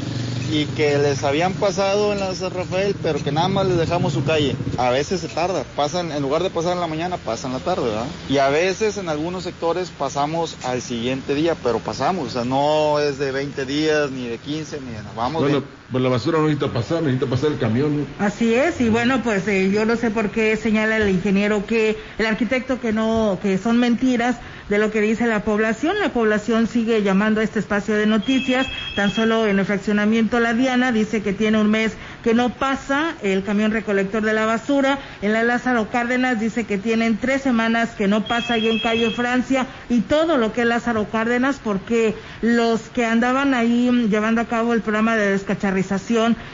[0.51, 4.13] y que les habían pasado en la San Rafael, pero que nada más les dejamos
[4.13, 4.57] su calle.
[4.79, 7.85] A veces se tarda, pasan, en lugar de pasar en la mañana, pasan la tarde,
[7.85, 8.07] ¿verdad?
[8.29, 12.99] Y a veces en algunos sectores pasamos al siguiente día, pero pasamos, o sea, no
[13.01, 15.13] es de 20 días, ni de 15, ni de nada.
[15.17, 18.07] Vamos bueno, pues la basura no necesita pasar, necesita pasar el camión.
[18.19, 21.97] Así es, y bueno, pues eh, yo no sé por qué señala el ingeniero que,
[22.19, 24.37] el arquitecto que no, que son mentiras,
[24.69, 25.99] de lo que dice la población.
[26.01, 30.55] La población sigue llamando a este espacio de noticias, tan solo en el fraccionamiento La
[30.55, 34.99] Diana dice que tiene un mes que no pasa el camión recolector de la basura.
[35.23, 39.11] En la Lázaro Cárdenas dice que tienen tres semanas que no pasa ahí en Calle
[39.11, 44.47] Francia y todo lo que es Lázaro Cárdenas porque los que andaban ahí llevando a
[44.47, 45.31] cabo el programa de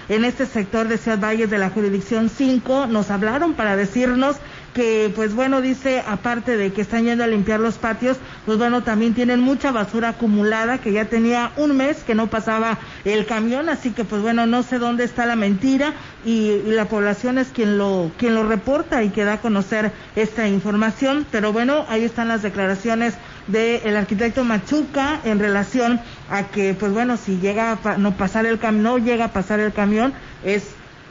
[0.09, 4.37] en este sector de Ciudad Valles de la jurisdicción 5 nos hablaron para decirnos
[4.75, 8.17] que pues bueno dice aparte de que están yendo a limpiar los patios
[8.47, 12.79] pues bueno también tienen mucha basura acumulada que ya tenía un mes que no pasaba
[13.05, 13.69] el camión.
[13.69, 15.93] Así que pues bueno no sé dónde está la mentira
[16.25, 20.49] y, la población es quien lo quien lo reporta y que da a conocer esta
[20.49, 23.15] información pero bueno ahí están las declaraciones
[23.47, 26.01] del arquitecto Machuca en relación
[26.31, 29.61] a que pues bueno si llega a no pasar el camión no llega a pasar
[29.61, 30.13] el camión
[30.45, 30.65] es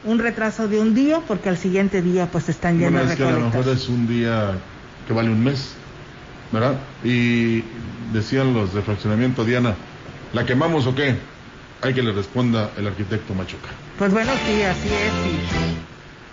[0.04, 3.24] un retraso de un día porque al siguiente día pues están yendo bueno, es que
[3.24, 4.54] a lo mejor es un día
[5.06, 5.74] que vale un mes,
[6.50, 6.74] ¿verdad?
[7.04, 7.62] Y
[8.12, 9.74] decían los de fraccionamiento Diana,
[10.32, 11.16] ¿la quemamos o qué?
[11.82, 13.68] Hay que le responda el arquitecto Machuca.
[13.98, 15.82] Pues bueno, sí, así es.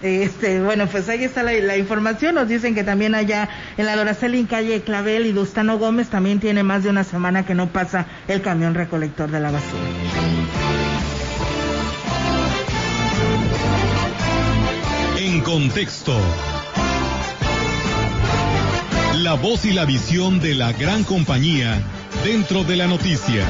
[0.01, 2.35] Este, bueno, pues ahí está la, información.
[2.35, 6.39] Nos dicen que también allá en la Doraceli, en calle Clavel y Dustano Gómez, también
[6.39, 9.83] tiene más de una semana que no pasa el camión recolector de la basura.
[15.17, 16.15] En contexto.
[19.15, 21.81] La voz y la visión de la gran compañía
[22.23, 23.45] dentro de la noticia.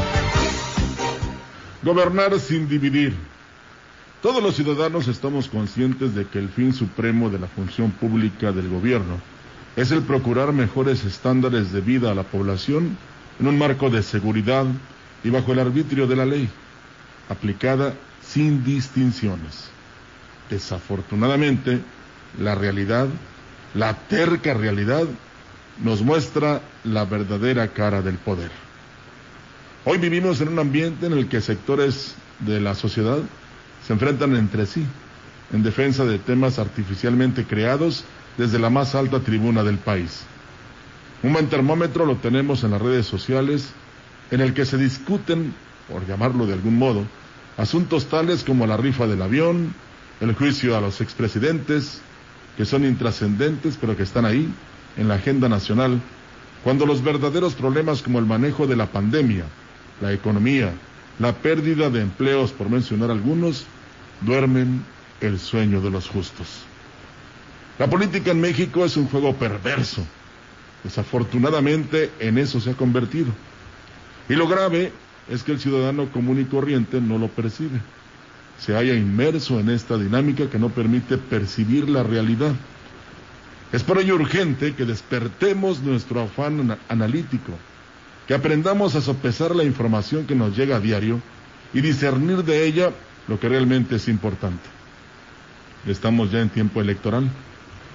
[1.81, 3.13] Gobernar sin dividir.
[4.21, 8.67] Todos los ciudadanos estamos conscientes de que el fin supremo de la función pública del
[8.67, 9.17] gobierno
[9.77, 12.97] es el procurar mejores estándares de vida a la población
[13.39, 14.65] en un marco de seguridad
[15.23, 16.49] y bajo el arbitrio de la ley,
[17.29, 19.69] aplicada sin distinciones.
[20.49, 21.79] Desafortunadamente,
[22.37, 23.07] la realidad,
[23.73, 25.05] la terca realidad,
[25.81, 28.51] nos muestra la verdadera cara del poder.
[29.85, 33.19] Hoy vivimos en un ambiente en el que sectores de la sociedad
[33.87, 34.85] se enfrentan entre sí
[35.53, 38.03] en defensa de temas artificialmente creados
[38.37, 40.23] desde la más alta tribuna del país.
[41.23, 43.69] Un buen termómetro lo tenemos en las redes sociales
[44.31, 45.53] en el que se discuten,
[45.87, 47.05] por llamarlo de algún modo,
[47.55, 49.73] asuntos tales como la rifa del avión,
[50.19, 52.01] el juicio a los expresidentes,
[52.57, 54.53] que son intrascendentes pero que están ahí
[54.97, 56.01] en la agenda nacional,
[56.65, 59.45] cuando los verdaderos problemas como el manejo de la pandemia,
[60.01, 60.71] la economía,
[61.19, 63.65] la pérdida de empleos, por mencionar algunos,
[64.21, 64.83] duermen
[65.21, 66.47] el sueño de los justos.
[67.77, 70.05] La política en México es un juego perverso.
[70.83, 73.31] Desafortunadamente en eso se ha convertido.
[74.27, 74.91] Y lo grave
[75.29, 77.79] es que el ciudadano común y corriente no lo percibe.
[78.59, 82.53] Se halla inmerso en esta dinámica que no permite percibir la realidad.
[83.71, 87.53] Es por ello urgente que despertemos nuestro afán analítico,
[88.29, 91.19] que aprendamos a sopesar la información que nos llega a diario
[91.73, 92.91] y discernir de ella
[93.27, 94.69] lo que realmente es importante.
[95.87, 97.27] Estamos ya en tiempo electoral.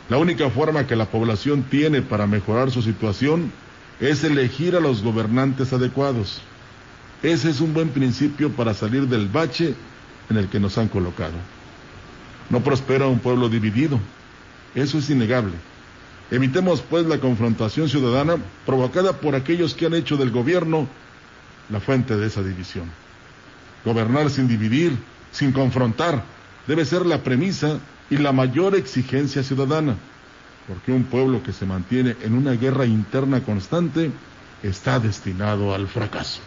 [0.09, 3.53] La única forma que la población tiene para mejorar su situación
[4.01, 6.43] es elegir a los gobernantes adecuados.
[7.23, 9.77] Ese es un buen principio para salir del bache
[10.31, 11.35] en el que nos han colocado.
[12.51, 14.01] No prospera un pueblo dividido.
[14.75, 15.53] Eso es innegable.
[16.31, 20.89] Evitemos pues la confrontación ciudadana provocada por aquellos que han hecho del gobierno
[21.71, 22.91] la fuente de esa división.
[23.85, 24.97] Gobernar sin dividir,
[25.33, 26.25] sin confrontar,
[26.67, 27.79] debe ser la premisa
[28.11, 29.97] y la mayor exigencia ciudadana,
[30.67, 34.11] porque un pueblo que se mantiene en una guerra interna constante
[34.63, 36.41] está destinado al fracaso.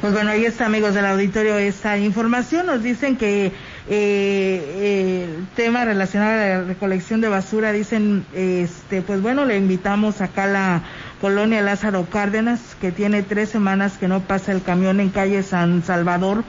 [0.00, 2.64] Pues bueno, ahí está, amigos del auditorio, esta información.
[2.64, 3.52] Nos dicen que eh,
[3.88, 10.22] eh, el tema relacionado a la recolección de basura, dicen, este, pues bueno, le invitamos
[10.22, 10.82] acá a la
[11.20, 15.82] colonia Lázaro Cárdenas, que tiene tres semanas que no pasa el camión en calle San
[15.82, 16.44] Salvador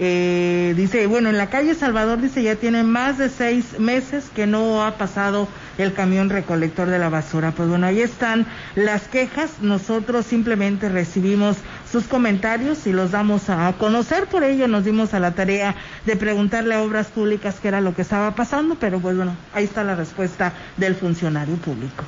[0.00, 4.46] eh, dice, bueno, en la calle Salvador dice ya tiene más de seis meses que
[4.46, 5.46] no ha pasado
[5.78, 7.52] el camión recolector de la basura.
[7.52, 9.60] Pues bueno, ahí están las quejas.
[9.60, 11.56] Nosotros simplemente recibimos
[11.90, 14.26] sus comentarios y los damos a conocer.
[14.26, 15.76] Por ello nos dimos a la tarea
[16.06, 19.64] de preguntarle a Obras Públicas qué era lo que estaba pasando, pero pues bueno, ahí
[19.64, 22.04] está la respuesta del funcionario público.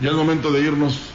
[0.00, 1.11] Ya es momento de irnos.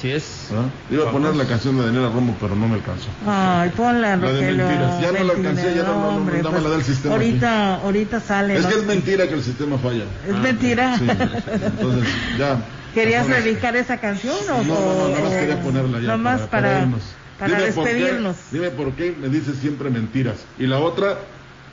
[0.00, 0.48] Sí es.
[0.52, 0.66] ¿Ah?
[0.92, 3.08] Iba a poner la canción de Daniela Romo, pero no me alcanzó.
[3.26, 4.66] Ay, ponla, La de Rogelio.
[4.66, 5.00] mentiras.
[5.00, 7.14] Ya no la alcancé, ya no, no, no, hombre, dame la pues, del sistema.
[7.14, 8.56] Ahorita, ahorita sale.
[8.56, 8.68] Es ¿no?
[8.68, 10.04] que es mentira que el sistema falla.
[10.28, 10.98] Es mentira.
[10.98, 12.58] Sí, entonces ya.
[12.92, 16.08] ¿Querías dedicar esa canción o No, no, no, nada más o- quería ponerla ya.
[16.08, 17.02] Nomás para, irnos.
[17.38, 18.36] para Dime por qué- despedirnos.
[18.50, 20.36] dime por qué me dices siempre mentiras.
[20.58, 21.18] Y la otra,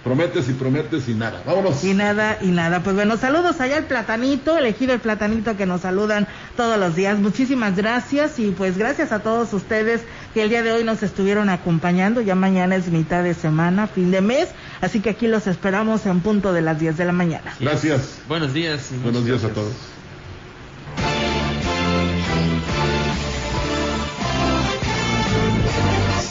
[0.03, 1.41] prometes y prometes y nada.
[1.45, 1.83] Vámonos.
[1.83, 2.83] Y nada, y nada.
[2.83, 6.27] Pues bueno, saludos allá al platanito, elegido el platanito que nos saludan
[6.57, 7.19] todos los días.
[7.19, 10.01] Muchísimas gracias y pues gracias a todos ustedes
[10.33, 12.21] que el día de hoy nos estuvieron acompañando.
[12.21, 14.49] Ya mañana es mitad de semana, fin de mes,
[14.81, 17.53] así que aquí los esperamos en punto de las 10 de la mañana.
[17.59, 18.19] Gracias.
[18.27, 18.91] Buenos días.
[18.91, 19.73] y Buenos días a todos.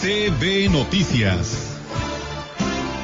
[0.02, 1.71] CB Noticias.